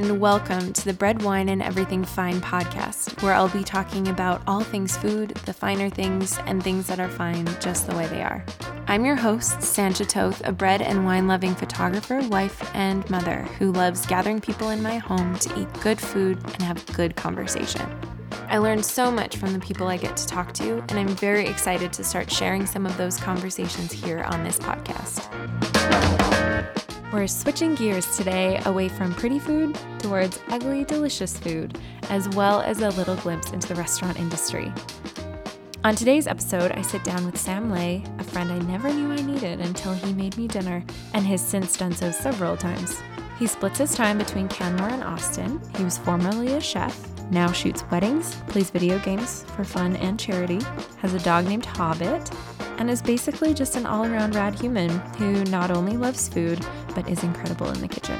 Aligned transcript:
and 0.00 0.18
welcome 0.18 0.72
to 0.72 0.86
the 0.86 0.94
Bread, 0.94 1.20
Wine, 1.20 1.50
and 1.50 1.62
Everything 1.62 2.02
Fine 2.02 2.40
podcast, 2.40 3.22
where 3.22 3.34
I'll 3.34 3.50
be 3.50 3.62
talking 3.62 4.08
about 4.08 4.40
all 4.46 4.62
things 4.62 4.96
food, 4.96 5.28
the 5.44 5.52
finer 5.52 5.90
things, 5.90 6.38
and 6.46 6.64
things 6.64 6.86
that 6.86 6.98
are 6.98 7.10
fine 7.10 7.46
just 7.60 7.86
the 7.86 7.94
way 7.94 8.06
they 8.06 8.22
are. 8.22 8.42
I'm 8.86 9.04
your 9.04 9.16
host, 9.16 9.60
Sancha 9.60 10.06
Toth, 10.06 10.40
a 10.46 10.52
bread 10.52 10.80
and 10.80 11.04
wine 11.04 11.28
loving 11.28 11.54
photographer, 11.54 12.22
wife, 12.28 12.74
and 12.74 13.08
mother 13.10 13.42
who 13.58 13.72
loves 13.72 14.06
gathering 14.06 14.40
people 14.40 14.70
in 14.70 14.82
my 14.82 14.96
home 14.96 15.38
to 15.40 15.60
eat 15.60 15.68
good 15.82 16.00
food 16.00 16.38
and 16.44 16.62
have 16.62 16.86
good 16.94 17.14
conversation. 17.14 17.86
I 18.48 18.56
learned 18.56 18.86
so 18.86 19.10
much 19.10 19.36
from 19.36 19.52
the 19.52 19.60
people 19.60 19.88
I 19.88 19.98
get 19.98 20.16
to 20.16 20.26
talk 20.26 20.54
to, 20.54 20.78
and 20.88 20.92
I'm 20.92 21.08
very 21.08 21.46
excited 21.46 21.92
to 21.92 22.04
start 22.04 22.32
sharing 22.32 22.64
some 22.64 22.86
of 22.86 22.96
those 22.96 23.18
conversations 23.18 23.92
here 23.92 24.22
on 24.22 24.44
this 24.44 24.58
podcast. 24.58 25.28
We're 27.12 27.26
switching 27.26 27.74
gears 27.74 28.16
today 28.16 28.62
away 28.66 28.88
from 28.88 29.12
pretty 29.12 29.40
food 29.40 29.76
towards 29.98 30.38
ugly, 30.48 30.84
delicious 30.84 31.36
food, 31.36 31.76
as 32.08 32.28
well 32.28 32.60
as 32.60 32.82
a 32.82 32.90
little 32.90 33.16
glimpse 33.16 33.50
into 33.50 33.66
the 33.66 33.74
restaurant 33.74 34.20
industry. 34.20 34.72
On 35.82 35.96
today's 35.96 36.28
episode, 36.28 36.70
I 36.70 36.82
sit 36.82 37.02
down 37.02 37.26
with 37.26 37.36
Sam 37.36 37.68
Lay, 37.68 38.04
a 38.20 38.24
friend 38.24 38.52
I 38.52 38.60
never 38.60 38.92
knew 38.92 39.10
I 39.10 39.22
needed 39.22 39.60
until 39.60 39.92
he 39.92 40.12
made 40.12 40.36
me 40.38 40.46
dinner, 40.46 40.84
and 41.12 41.26
has 41.26 41.44
since 41.44 41.76
done 41.76 41.94
so 41.94 42.12
several 42.12 42.56
times. 42.56 43.02
He 43.40 43.48
splits 43.48 43.78
his 43.78 43.92
time 43.92 44.16
between 44.16 44.46
Canmore 44.46 44.90
and 44.90 45.02
Austin. 45.02 45.60
He 45.76 45.82
was 45.82 45.98
formerly 45.98 46.52
a 46.52 46.60
chef, 46.60 46.96
now 47.30 47.52
shoots 47.52 47.84
weddings, 47.90 48.34
plays 48.48 48.70
video 48.70 48.98
games 48.98 49.44
for 49.56 49.64
fun 49.64 49.96
and 49.96 50.18
charity, 50.18 50.60
has 50.98 51.14
a 51.14 51.18
dog 51.20 51.46
named 51.46 51.64
Hobbit, 51.64 52.30
and 52.78 52.90
is 52.90 53.02
basically 53.02 53.54
just 53.54 53.76
an 53.76 53.86
all 53.86 54.04
around 54.04 54.34
rad 54.34 54.58
human 54.58 54.90
who 55.18 55.44
not 55.44 55.70
only 55.70 55.96
loves 55.96 56.28
food, 56.28 56.64
but 56.94 57.08
is 57.08 57.22
incredible 57.22 57.68
in 57.70 57.80
the 57.80 57.88
kitchen. 57.88 58.18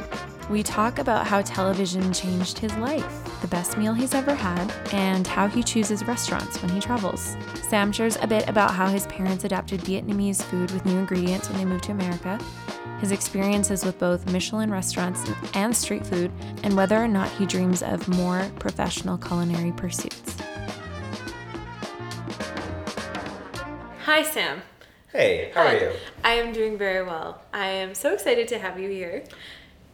We 0.51 0.63
talk 0.63 0.99
about 0.99 1.27
how 1.27 1.43
television 1.43 2.13
changed 2.13 2.59
his 2.59 2.77
life, 2.77 3.41
the 3.41 3.47
best 3.47 3.79
meal 3.79 3.95
he's 3.95 4.15
ever 4.15 4.35
had, 4.35 4.73
and 4.93 5.27
how 5.27 5.47
he 5.47 5.63
chooses 5.63 6.07
restaurants 6.07 6.61
when 6.61 6.73
he 6.73 6.81
travels. 6.81 7.37
Sam 7.63 7.93
shares 7.93 8.19
a 8.21 8.27
bit 8.27 8.49
about 8.49 8.73
how 8.73 8.89
his 8.89 9.07
parents 9.07 9.45
adapted 9.45 9.81
Vietnamese 9.81 10.43
food 10.43 10.73
with 10.73 10.85
new 10.85 10.99
ingredients 10.99 11.49
when 11.49 11.59
they 11.59 11.65
moved 11.65 11.85
to 11.85 11.93
America, 11.93 12.39
his 13.01 13.13
experiences 13.13 13.85
with 13.85 13.99
both 13.99 14.31
Michelin 14.31 14.71
restaurants 14.71 15.31
and 15.55 15.75
street 15.75 16.07
food, 16.07 16.31
and 16.63 16.77
whether 16.77 16.97
or 16.97 17.09
not 17.09 17.31
he 17.31 17.47
dreams 17.47 17.83
of 17.83 18.07
more 18.09 18.51
professional 18.59 19.17
culinary 19.17 19.73
pursuits. 19.73 20.37
Hi, 24.05 24.23
Sam. 24.23 24.63
Hey, 25.13 25.51
how 25.55 25.67
are 25.67 25.77
you? 25.77 25.93
I 26.23 26.35
am 26.35 26.53
doing 26.53 26.79
very 26.79 27.05
well. 27.05 27.43
I 27.53 27.67
am 27.67 27.95
so 27.95 28.13
excited 28.13 28.49
to 28.49 28.59
have 28.59 28.79
you 28.79 28.89
here. 28.89 29.25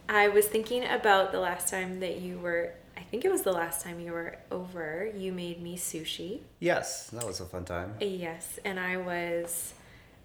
I 0.09 0.29
was 0.29 0.47
thinking 0.47 0.85
about 0.85 1.33
the 1.33 1.41
last 1.41 1.69
time 1.69 2.01
that 2.01 2.21
you 2.21 2.39
were, 2.39 2.73
I 2.97 3.01
think 3.01 3.25
it 3.25 3.31
was 3.31 3.43
the 3.43 3.53
last 3.53 3.83
time 3.83 3.99
you 3.99 4.13
were 4.13 4.39
over, 4.51 5.11
you 5.17 5.33
made 5.33 5.63
me 5.63 5.77
sushi. 5.77 6.41
Yes, 6.61 7.09
that 7.11 7.27
was 7.27 7.41
a 7.41 7.45
fun 7.45 7.65
time. 7.65 7.95
Yes, 8.01 8.59
and 8.65 8.79
I 8.79 8.97
was 8.99 9.75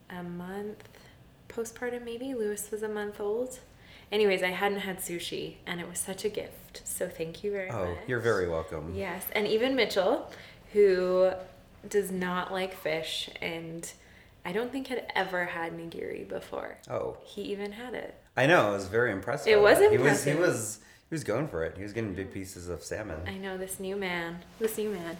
a 0.09 0.23
month 0.23 0.87
postpartum, 1.51 2.03
maybe. 2.05 2.33
Lewis 2.33 2.71
was 2.71 2.83
a 2.83 2.87
month 2.89 3.19
old. 3.19 3.59
Anyways, 4.11 4.43
I 4.43 4.49
hadn't 4.49 4.79
had 4.79 4.97
sushi, 4.99 5.55
and 5.65 5.79
it 5.79 5.87
was 5.87 5.97
such 5.99 6.25
a 6.25 6.29
gift. 6.29 6.81
So 6.85 7.07
thank 7.07 7.43
you 7.43 7.51
very 7.51 7.69
Oh, 7.69 7.85
much. 7.85 7.97
Oh, 8.01 8.03
you're 8.07 8.19
very 8.19 8.49
welcome. 8.49 8.93
Yes, 8.95 9.25
and 9.33 9.47
even 9.47 9.75
Mitchell, 9.75 10.29
who 10.73 11.31
does 11.87 12.11
not 12.11 12.51
like 12.51 12.73
fish, 12.75 13.29
and 13.41 13.89
I 14.45 14.51
don't 14.51 14.71
think 14.71 14.87
had 14.87 15.09
ever 15.15 15.45
had 15.45 15.73
nigiri 15.73 16.27
before. 16.27 16.77
Oh, 16.89 17.17
He 17.23 17.41
even 17.43 17.71
had 17.73 17.93
it. 17.93 18.15
I 18.35 18.47
know. 18.47 18.71
It 18.71 18.73
was 18.73 18.87
very 18.87 19.11
impressive. 19.11 19.47
It 19.51 19.61
was 19.61 19.79
impressive. 19.79 19.99
He 19.99 20.03
was. 20.07 20.23
He 20.23 20.35
was. 20.35 20.79
He 21.09 21.15
was 21.15 21.23
going 21.25 21.49
for 21.49 21.65
it. 21.65 21.75
He 21.75 21.83
was 21.83 21.91
getting 21.91 22.13
big 22.13 22.31
pieces 22.33 22.69
of 22.69 22.81
salmon. 22.83 23.19
I 23.27 23.37
know 23.37 23.57
this 23.57 23.81
new 23.81 23.97
man. 23.97 24.39
This 24.59 24.77
new 24.77 24.89
man. 24.91 25.17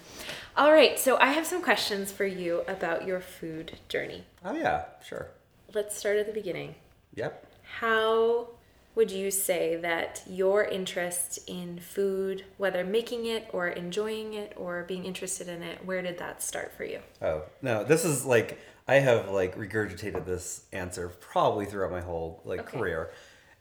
All 0.55 0.71
right, 0.71 0.97
so 0.97 1.17
I 1.17 1.27
have 1.33 1.45
some 1.45 1.61
questions 1.61 2.13
for 2.13 2.23
you 2.25 2.61
about 2.65 3.05
your 3.05 3.19
food 3.19 3.73
journey. 3.89 4.23
Oh 4.45 4.53
yeah, 4.55 4.85
sure. 5.05 5.27
Let's 5.73 5.97
start 5.97 6.17
at 6.17 6.27
the 6.27 6.33
beginning. 6.33 6.75
Yep. 7.15 7.45
How 7.79 8.47
would 8.95 9.09
you 9.09 9.31
say 9.31 9.77
that 9.77 10.21
your 10.27 10.65
interest 10.65 11.39
in 11.47 11.79
food, 11.79 12.43
whether 12.57 12.83
making 12.83 13.25
it 13.25 13.49
or 13.53 13.69
enjoying 13.69 14.33
it 14.33 14.53
or 14.57 14.83
being 14.83 15.05
interested 15.05 15.47
in 15.47 15.63
it, 15.63 15.85
where 15.85 16.01
did 16.01 16.17
that 16.17 16.43
start 16.43 16.73
for 16.75 16.83
you? 16.83 16.99
Oh 17.21 17.43
no, 17.61 17.83
this 17.85 18.03
is 18.03 18.25
like 18.25 18.59
I 18.87 18.95
have 18.95 19.29
like 19.29 19.57
regurgitated 19.57 20.25
this 20.25 20.65
answer 20.73 21.07
probably 21.07 21.65
throughout 21.65 21.91
my 21.91 22.01
whole 22.01 22.41
like 22.43 22.61
Okay. 22.61 22.77
career. 22.77 23.11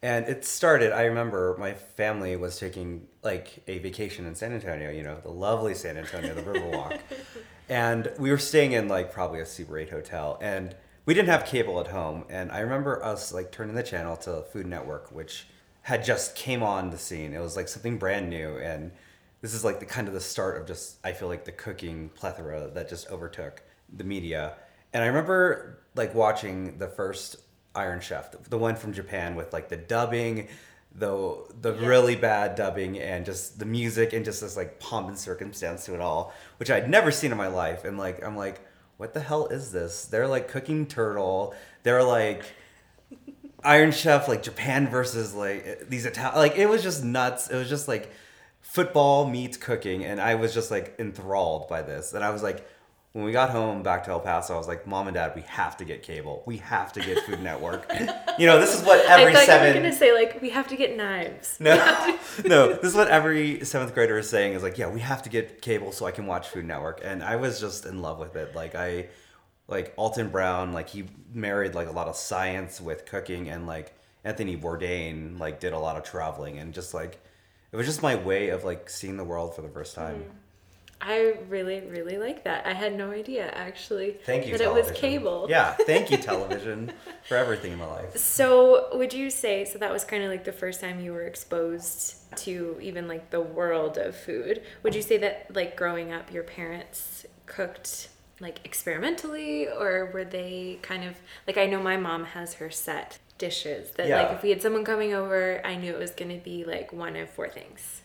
And 0.03 0.27
it 0.27 0.47
started, 0.47 0.93
I 0.93 1.03
remember 1.05 1.57
my 1.59 1.75
family 1.75 2.35
was 2.35 2.59
taking 2.59 3.07
like 3.23 3.63
a 3.69 3.79
vacation 3.81 4.25
in 4.25 4.35
San 4.35 4.53
Antonio, 4.53 4.91
you 4.91 5.03
know, 5.03 5.19
the 5.23 5.31
lovely 5.31 5.75
San 5.75 5.99
Antonio, 5.99 6.35
the 6.35 6.41
Riverwalk. 6.41 6.99
and 7.69 8.11
we 8.19 8.31
were 8.31 8.39
staying 8.39 8.73
in 8.73 8.89
like 8.89 9.13
probably 9.13 9.41
a 9.41 9.47
Super 9.47 9.79
8 9.79 9.91
hotel 9.91 10.39
and 10.41 10.75
we 11.05 11.15
didn't 11.15 11.29
have 11.29 11.45
cable 11.47 11.81
at 11.81 11.89
home 11.89 12.25
and 12.29 12.51
I 12.53 12.61
remember 12.61 13.03
us 13.05 13.33
like 13.33 13.53
turning 13.53 13.75
the 13.75 13.83
channel 13.83 14.17
to 14.19 14.43
Food 14.53 14.67
Network 14.67 15.11
which 15.13 15.47
had 15.83 16.05
just 16.05 16.37
came 16.37 16.63
on 16.63 16.91
the 16.91 16.99
scene. 16.99 17.33
It 17.33 17.41
was 17.41 17.57
like 17.57 17.69
something 17.69 17.99
brand 17.99 18.29
new 18.29 18.59
and 18.59 18.93
this 19.41 19.55
is 19.55 19.65
like 19.65 19.81
the 19.81 19.87
kind 19.87 20.09
of 20.09 20.15
the 20.15 20.21
start 20.21 20.61
of 20.61 20.67
just 20.67 20.99
I 21.05 21.13
feel 21.13 21.29
like 21.29 21.45
the 21.45 21.53
cooking 21.53 22.11
plethora 22.15 22.71
that 22.75 22.89
just 22.89 23.11
overtook 23.11 23.63
the 23.93 24.05
media. 24.05 24.55
And 24.93 25.03
I 25.03 25.07
remember 25.07 25.81
like 25.95 26.15
watching 26.15 26.79
the 26.79 26.89
first 26.89 27.37
Iron 27.75 28.01
Chef, 28.01 28.33
the, 28.49 28.59
one 28.59 28.77
from 28.77 28.93
Japan 28.93 29.37
with 29.37 29.53
like 29.53 29.69
the 29.69 29.77
dubbing, 29.77 30.49
the 30.93 31.45
the 31.61 31.73
really 31.75 32.17
bad 32.17 32.57
dubbing 32.57 32.99
and 32.99 33.25
just 33.25 33.59
the 33.61 33.65
music 33.65 34.13
and 34.13 34.25
just 34.25 34.41
this 34.41 34.57
like 34.57 34.81
pomp 34.81 35.09
and 35.09 35.19
circumstance 35.19 35.85
to 35.87 35.95
it 35.95 36.01
all, 36.01 36.35
which 36.59 36.71
I'd 36.71 36.91
never 36.91 37.11
seen 37.13 37.31
in 37.31 37.39
my 37.39 37.47
life. 37.47 37.85
And 37.85 37.97
like 37.97 38.25
I'm 38.25 38.37
like, 38.37 38.61
what 39.01 39.15
the 39.15 39.21
hell 39.21 39.47
is 39.47 39.73
this? 39.73 40.05
They're 40.05 40.29
like 40.29 40.47
cooking 40.47 40.85
turtle. 40.85 41.55
They're 41.85 42.03
like 42.03 42.45
Iron 43.65 43.93
Chef, 43.93 44.29
like 44.29 44.43
Japan 44.43 44.89
versus 44.89 45.35
like 45.35 45.89
these 45.89 46.05
Italian, 46.05 46.37
like 46.37 46.59
it 46.59 46.69
was 46.69 46.83
just 46.83 47.03
nuts. 47.03 47.49
It 47.49 47.57
was 47.57 47.71
just 47.71 47.89
like 47.89 48.13
football 48.61 49.27
meets 49.27 49.57
cooking, 49.57 50.05
and 50.05 50.21
I 50.21 50.35
was 50.35 50.53
just 50.53 50.71
like 50.71 50.97
enthralled 50.99 51.67
by 51.67 51.81
this. 51.81 52.13
And 52.13 52.23
I 52.23 52.29
was 52.29 52.43
like, 52.43 52.69
when 53.13 53.25
we 53.25 53.33
got 53.33 53.51
home 53.51 53.83
back 53.83 54.05
to 54.05 54.11
El 54.11 54.21
Paso, 54.21 54.55
I 54.55 54.57
was 54.57 54.69
like, 54.69 54.87
Mom 54.87 55.09
and 55.09 55.15
Dad, 55.15 55.33
we 55.35 55.43
have 55.43 55.77
to 55.79 55.85
get 55.85 56.03
cable. 56.03 56.45
We 56.47 56.59
have 56.59 56.93
to 56.93 57.01
get 57.01 57.19
Food 57.25 57.43
Network. 57.43 57.91
you 58.39 58.47
know, 58.47 58.61
this 58.61 58.79
is 58.79 58.87
what 58.87 59.05
every 59.07 59.33
I 59.33 59.35
thought 59.35 59.47
seven. 59.47 59.69
you 59.69 59.75
were 59.75 59.81
gonna 59.81 59.93
say 59.93 60.15
like 60.15 60.41
we 60.41 60.51
have 60.51 60.69
to 60.69 60.77
get 60.77 60.97
knives. 60.97 61.57
No, 61.59 61.75
no. 62.45 62.73
This 62.75 62.85
is 62.85 62.95
what 62.95 63.09
every 63.09 63.65
seventh 63.65 63.95
grader 63.95 64.19
is 64.19 64.31
saying 64.31 64.53
is 64.53 64.63
like, 64.63 64.79
yeah, 64.79 64.89
we 64.89 65.01
have 65.01 65.23
to 65.25 65.29
get 65.29 65.61
cable 65.61 65.91
so 65.91 66.07
I 66.07 66.13
can 66.13 66.27
watch 66.27 66.49
Food 66.49 66.67
Network, 66.67 67.01
and 67.03 67.23
I 67.23 67.35
was 67.37 67.59
just 67.59 67.85
in 67.85 68.01
love 68.01 68.21
with 68.21 68.37
it. 68.37 68.55
Like 68.55 68.77
I, 68.77 69.09
like 69.67 69.93
Alton 69.97 70.29
Brown, 70.29 70.73
like 70.73 70.89
he 70.89 71.07
married 71.35 71.75
like 71.75 71.89
a 71.89 71.93
lot 71.93 72.07
of 72.07 72.15
science 72.15 72.81
with 72.81 73.07
cooking, 73.07 73.49
and 73.49 73.67
like 73.67 73.93
Anthony 74.23 74.57
Bourdain, 74.57 75.41
like 75.41 75.59
did 75.59 75.73
a 75.73 75.79
lot 75.81 75.97
of 75.97 76.05
traveling, 76.05 76.59
and 76.59 76.73
just 76.73 76.95
like 76.95 77.21
it 77.73 77.77
was 77.77 77.87
just 77.87 78.03
my 78.03 78.15
way 78.15 78.51
of 78.51 78.63
like 78.63 78.89
seeing 78.89 79.17
the 79.17 79.25
world 79.25 79.57
for 79.57 79.63
the 79.63 79.69
first 79.69 79.97
time. 79.97 80.21
Mm-hmm. 80.21 80.37
I 81.01 81.37
really, 81.49 81.81
really 81.81 82.19
like 82.19 82.45
that. 82.45 82.67
I 82.67 82.75
had 82.75 82.95
no 82.95 83.11
idea 83.11 83.47
actually 83.55 84.19
Thank 84.27 84.47
you. 84.47 84.59
that 84.59 84.61
it 84.61 84.73
was 84.73 84.91
cable. 84.91 85.47
Yeah, 85.49 85.73
thank 85.73 86.11
you, 86.11 86.17
television, 86.19 86.93
for 87.27 87.37
everything 87.37 87.73
in 87.73 87.79
my 87.79 87.87
life. 87.87 88.17
So 88.17 88.89
would 88.97 89.15
you 89.15 89.31
say 89.31 89.65
so 89.65 89.79
that 89.79 89.93
was 89.93 90.05
kind 90.05 90.23
of 90.23 90.31
like 90.31 90.45
the 90.45 90.53
first 90.53 90.81
time 90.81 91.01
you 91.01 91.13
were 91.13 91.25
exposed 91.25 92.17
to 92.37 92.79
even 92.83 93.09
like 93.09 93.31
the 93.31 93.41
world 93.41 93.97
of 93.97 94.15
food? 94.15 94.63
Would 94.83 94.95
you 94.95 95.03
say 95.03 95.17
that 95.19 95.55
like 95.55 95.77
growing 95.77 96.13
up 96.13 96.33
your 96.33 96.43
parents 96.43 97.25
cooked 97.47 98.09
like 98.39 98.61
experimentally 98.65 99.69
or 99.69 100.11
were 100.13 100.25
they 100.25 100.79
kind 100.83 101.05
of 101.05 101.15
like 101.47 101.59
I 101.59 101.67
know 101.67 101.83
my 101.83 101.97
mom 101.97 102.25
has 102.25 102.55
her 102.55 102.71
set 102.71 103.19
dishes 103.39 103.91
that 103.93 104.09
like 104.09 104.37
if 104.37 104.43
we 104.43 104.51
had 104.51 104.63
someone 104.63 104.85
coming 104.85 105.15
over, 105.15 105.61
I 105.65 105.75
knew 105.75 105.95
it 105.95 105.99
was 105.99 106.11
going 106.11 106.31
to 106.31 106.45
be 106.45 106.65
like 106.65 106.93
one 106.93 107.17
of 107.17 107.31
four 107.31 107.49
things. 107.49 108.03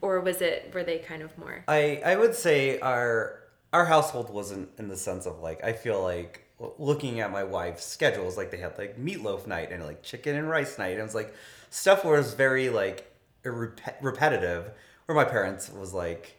Or 0.00 0.20
was 0.20 0.40
it 0.40 0.70
were 0.74 0.84
they 0.84 0.98
kind 0.98 1.22
of 1.22 1.36
more? 1.38 1.64
I 1.68 2.00
I 2.04 2.16
would 2.16 2.34
say 2.34 2.78
our 2.80 3.40
our 3.72 3.84
household 3.84 4.30
wasn't 4.30 4.70
in 4.78 4.88
the 4.88 4.96
sense 4.96 5.26
of 5.26 5.40
like 5.40 5.62
I 5.64 5.72
feel 5.72 6.02
like 6.02 6.46
looking 6.78 7.20
at 7.20 7.30
my 7.30 7.44
wife's 7.44 7.84
schedules 7.84 8.36
like 8.36 8.50
they 8.50 8.56
had 8.56 8.78
like 8.78 8.98
meatloaf 8.98 9.46
night 9.46 9.70
and 9.70 9.84
like 9.84 10.02
chicken 10.02 10.36
and 10.36 10.48
rice 10.48 10.78
night. 10.78 10.92
And 10.92 11.00
it 11.00 11.02
was 11.02 11.14
like 11.14 11.34
stuff 11.70 12.04
was 12.04 12.34
very 12.34 12.70
like 12.70 13.12
rep- 13.44 13.98
repetitive 14.00 14.70
where 15.06 15.16
my 15.16 15.24
parents 15.24 15.70
was 15.70 15.92
like 15.92 16.36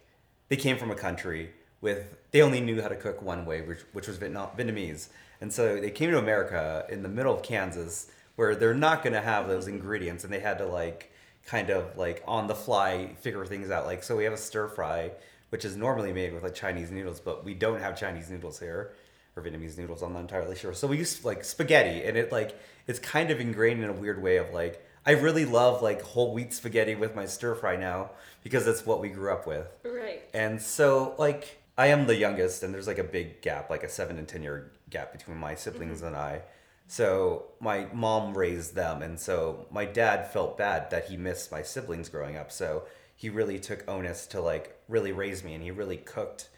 they 0.48 0.56
came 0.56 0.76
from 0.76 0.90
a 0.90 0.96
country 0.96 1.52
with 1.80 2.16
they 2.32 2.42
only 2.42 2.60
knew 2.60 2.82
how 2.82 2.88
to 2.88 2.96
cook 2.96 3.22
one 3.22 3.46
way 3.46 3.62
which 3.62 3.80
which 3.92 4.08
was 4.08 4.16
Vietnam, 4.16 4.50
Vietnamese. 4.56 5.08
And 5.40 5.52
so 5.52 5.80
they 5.80 5.90
came 5.90 6.10
to 6.10 6.18
America 6.18 6.84
in 6.88 7.02
the 7.02 7.08
middle 7.08 7.34
of 7.34 7.42
Kansas 7.42 8.10
where 8.34 8.54
they're 8.54 8.74
not 8.74 9.02
going 9.02 9.12
to 9.12 9.20
have 9.20 9.46
those 9.48 9.68
ingredients 9.68 10.24
and 10.24 10.32
they 10.32 10.40
had 10.40 10.58
to 10.58 10.66
like 10.66 11.12
kind 11.48 11.70
of 11.70 11.96
like 11.96 12.22
on 12.26 12.46
the 12.46 12.54
fly 12.54 13.08
figure 13.20 13.44
things 13.46 13.70
out 13.70 13.86
like 13.86 14.02
so 14.02 14.14
we 14.14 14.24
have 14.24 14.34
a 14.34 14.38
stir 14.38 14.68
fry 14.68 15.10
which 15.48 15.64
is 15.64 15.76
normally 15.76 16.12
made 16.12 16.34
with 16.34 16.42
like 16.42 16.54
Chinese 16.54 16.90
noodles 16.90 17.20
but 17.20 17.42
we 17.44 17.54
don't 17.54 17.80
have 17.80 17.98
Chinese 17.98 18.28
noodles 18.28 18.60
here 18.60 18.92
or 19.34 19.42
Vietnamese 19.42 19.78
noodles 19.78 20.02
I'm 20.02 20.12
not 20.12 20.20
entirely 20.20 20.54
sure 20.54 20.74
so 20.74 20.86
we 20.86 20.98
use 20.98 21.24
like 21.24 21.42
spaghetti 21.42 22.04
and 22.04 22.18
it 22.18 22.30
like 22.30 22.58
it's 22.86 22.98
kind 22.98 23.30
of 23.30 23.40
ingrained 23.40 23.82
in 23.82 23.88
a 23.88 23.94
weird 23.94 24.22
way 24.22 24.36
of 24.36 24.52
like 24.52 24.84
I 25.06 25.12
really 25.12 25.46
love 25.46 25.80
like 25.80 26.02
whole 26.02 26.34
wheat 26.34 26.52
spaghetti 26.52 26.94
with 26.94 27.16
my 27.16 27.24
stir 27.24 27.54
fry 27.54 27.76
now 27.76 28.10
because 28.42 28.66
that's 28.66 28.84
what 28.84 29.00
we 29.00 29.08
grew 29.08 29.32
up 29.32 29.46
with. 29.46 29.66
Right. 29.82 30.22
And 30.34 30.60
so 30.60 31.14
like 31.16 31.62
I 31.78 31.86
am 31.86 32.06
the 32.06 32.14
youngest 32.14 32.62
and 32.62 32.74
there's 32.74 32.86
like 32.86 32.98
a 32.98 33.04
big 33.04 33.40
gap, 33.40 33.70
like 33.70 33.84
a 33.84 33.88
7 33.88 34.18
and 34.18 34.28
10 34.28 34.42
year 34.42 34.72
gap 34.90 35.12
between 35.12 35.38
my 35.38 35.54
siblings 35.54 35.98
mm-hmm. 35.98 36.08
and 36.08 36.16
I. 36.16 36.42
So 36.88 37.52
my 37.60 37.86
mom 37.92 38.36
raised 38.36 38.74
them 38.74 39.02
and 39.02 39.20
so 39.20 39.66
my 39.70 39.84
dad 39.84 40.30
felt 40.32 40.58
bad 40.58 40.90
that 40.90 41.04
he 41.06 41.16
missed 41.16 41.52
my 41.52 41.62
siblings 41.62 42.08
growing 42.08 42.36
up. 42.36 42.50
So 42.50 42.84
he 43.14 43.28
really 43.28 43.58
took 43.58 43.88
onus 43.88 44.26
to 44.28 44.40
like 44.40 44.76
really 44.88 45.12
raise 45.12 45.44
me 45.44 45.54
and 45.54 45.62
he 45.62 45.70
really 45.70 45.98
cooked 45.98 46.48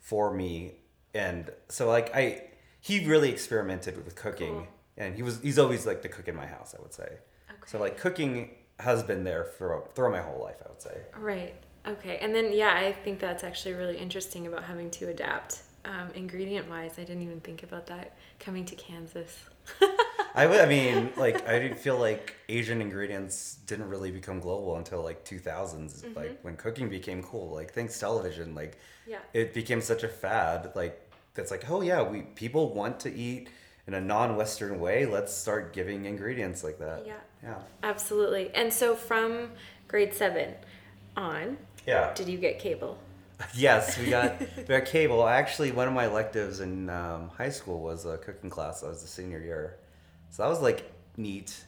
for 0.00 0.32
me 0.34 0.72
and 1.14 1.50
so 1.68 1.88
like 1.88 2.14
I 2.14 2.44
he 2.80 3.06
really 3.06 3.30
experimented 3.30 4.04
with 4.04 4.16
cooking 4.16 4.54
Cool. 4.54 4.66
and 4.96 5.14
he 5.14 5.22
was 5.22 5.40
he's 5.40 5.58
always 5.58 5.86
like 5.86 6.02
the 6.02 6.08
cook 6.08 6.28
in 6.28 6.34
my 6.34 6.46
house, 6.46 6.74
I 6.76 6.82
would 6.82 6.92
say. 6.92 7.18
So 7.66 7.78
like 7.78 7.96
cooking 7.98 8.50
has 8.80 9.02
been 9.02 9.24
there 9.24 9.44
for 9.44 9.88
throughout 9.94 10.12
my 10.12 10.20
whole 10.20 10.42
life, 10.42 10.56
I 10.64 10.68
would 10.68 10.82
say. 10.82 11.00
Right. 11.18 11.54
Okay. 11.86 12.18
And 12.20 12.34
then, 12.34 12.52
yeah, 12.52 12.74
I 12.74 12.92
think 12.92 13.20
that's 13.20 13.44
actually 13.44 13.74
really 13.74 13.96
interesting 13.96 14.46
about 14.46 14.64
having 14.64 14.90
to 14.92 15.08
adapt 15.08 15.62
um, 15.84 16.10
ingredient 16.14 16.68
wise. 16.68 16.92
I 16.98 17.04
didn't 17.04 17.22
even 17.22 17.40
think 17.40 17.62
about 17.62 17.86
that 17.86 18.16
coming 18.40 18.64
to 18.66 18.74
Kansas. 18.74 19.38
I 20.34 20.46
would. 20.46 20.60
I 20.60 20.66
mean, 20.66 21.12
like 21.16 21.46
I 21.48 21.72
feel 21.74 21.96
like 21.98 22.34
Asian 22.48 22.80
ingredients 22.80 23.58
didn't 23.66 23.88
really 23.88 24.10
become 24.10 24.40
global 24.40 24.76
until 24.76 25.02
like 25.02 25.24
2000s. 25.24 26.14
Like 26.16 26.26
mm-hmm. 26.26 26.34
when 26.42 26.56
cooking 26.56 26.88
became 26.88 27.22
cool. 27.22 27.54
Like 27.54 27.72
thanks 27.72 27.98
television. 27.98 28.54
Like 28.54 28.78
Yeah. 29.06 29.18
it 29.32 29.54
became 29.54 29.80
such 29.80 30.02
a 30.02 30.08
fad. 30.08 30.72
Like 30.74 31.00
that's 31.34 31.50
like 31.50 31.70
oh 31.70 31.82
yeah, 31.82 32.02
we 32.02 32.22
people 32.22 32.74
want 32.74 32.98
to 33.00 33.14
eat 33.14 33.48
in 33.86 33.94
a 33.94 34.00
non-Western 34.00 34.80
way. 34.80 35.06
Let's 35.06 35.32
start 35.32 35.72
giving 35.72 36.06
ingredients 36.06 36.64
like 36.64 36.78
that. 36.78 37.06
Yeah. 37.06 37.14
Yeah. 37.42 37.58
Absolutely. 37.82 38.50
And 38.54 38.72
so 38.72 38.96
from 38.96 39.50
grade 39.88 40.14
seven 40.14 40.54
on, 41.16 41.58
Yeah. 41.86 42.12
did 42.14 42.28
you 42.28 42.38
get 42.38 42.58
cable? 42.58 42.98
Yes, 43.54 43.98
we 43.98 44.10
got 44.10 44.40
we 44.56 44.62
got 44.64 44.84
cable. 44.86 45.26
Actually, 45.26 45.72
one 45.72 45.88
of 45.88 45.94
my 45.94 46.06
electives 46.06 46.60
in 46.60 46.88
um, 46.90 47.28
high 47.36 47.50
school 47.50 47.80
was 47.80 48.06
a 48.06 48.16
cooking 48.18 48.50
class. 48.50 48.82
I 48.82 48.88
was 48.88 49.02
a 49.02 49.06
senior 49.06 49.40
year, 49.40 49.76
so 50.30 50.42
that 50.42 50.48
was 50.48 50.60
like 50.60 50.90
neat. 51.16 51.64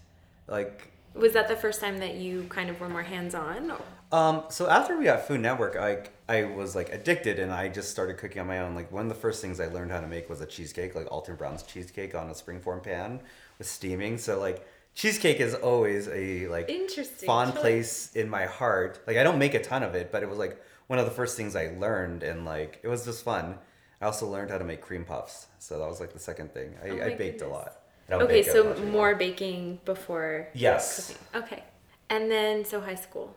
Like 0.48 0.92
Was 1.14 1.32
that 1.32 1.48
the 1.48 1.56
first 1.56 1.80
time 1.80 1.98
that 1.98 2.14
you 2.16 2.44
kind 2.48 2.70
of 2.70 2.80
were 2.80 2.88
more 2.88 3.02
hands 3.02 3.34
on? 3.34 3.72
Um, 4.12 4.44
so 4.48 4.68
after 4.68 4.96
we 4.96 5.04
got 5.04 5.26
Food 5.26 5.40
Network, 5.40 5.76
I 5.76 6.08
I 6.28 6.44
was 6.44 6.76
like 6.76 6.92
addicted, 6.92 7.38
and 7.38 7.52
I 7.52 7.68
just 7.68 7.90
started 7.90 8.18
cooking 8.18 8.40
on 8.40 8.46
my 8.46 8.60
own. 8.60 8.74
Like 8.74 8.90
one 8.92 9.02
of 9.02 9.08
the 9.08 9.14
first 9.20 9.42
things 9.42 9.58
I 9.60 9.66
learned 9.66 9.90
how 9.90 10.00
to 10.00 10.06
make 10.06 10.28
was 10.30 10.40
a 10.40 10.46
cheesecake, 10.46 10.94
like 10.94 11.10
Alton 11.10 11.36
Brown's 11.36 11.62
cheesecake 11.64 12.14
on 12.14 12.28
a 12.28 12.32
springform 12.32 12.82
pan 12.82 13.20
with 13.58 13.66
steaming. 13.68 14.18
So 14.18 14.38
like 14.38 14.66
cheesecake 14.94 15.40
is 15.40 15.54
always 15.54 16.08
a 16.08 16.46
like 16.48 16.68
Interesting 16.68 17.26
fond 17.26 17.52
choice. 17.54 17.60
place 17.60 18.12
in 18.14 18.28
my 18.28 18.46
heart. 18.46 19.00
Like 19.06 19.16
I 19.16 19.22
don't 19.24 19.38
make 19.38 19.54
a 19.54 19.62
ton 19.62 19.82
of 19.82 19.94
it, 19.94 20.12
but 20.12 20.22
it 20.22 20.28
was 20.28 20.38
like 20.38 20.60
one 20.86 20.98
of 20.98 21.04
the 21.04 21.10
first 21.10 21.36
things 21.36 21.56
I 21.56 21.68
learned, 21.78 22.22
and 22.22 22.44
like 22.44 22.80
it 22.82 22.88
was 22.88 23.04
just 23.04 23.24
fun. 23.24 23.58
I 24.00 24.06
also 24.06 24.28
learned 24.28 24.50
how 24.50 24.58
to 24.58 24.64
make 24.64 24.80
cream 24.82 25.04
puffs, 25.04 25.46
so 25.58 25.78
that 25.78 25.88
was 25.88 26.00
like 26.00 26.12
the 26.12 26.18
second 26.18 26.52
thing. 26.52 26.74
I, 26.84 26.88
Oh 26.90 27.04
I 27.06 27.14
baked 27.14 27.42
a 27.42 27.48
lot. 27.48 27.72
Okay, 28.10 28.42
so 28.42 28.70
anymore. 28.72 28.92
more 28.92 29.14
baking 29.16 29.80
before 29.84 30.48
Yes. 30.54 31.08
cooking. 31.08 31.42
Okay. 31.42 31.64
And 32.08 32.30
then, 32.30 32.64
so 32.64 32.80
high 32.80 32.94
school. 32.94 33.34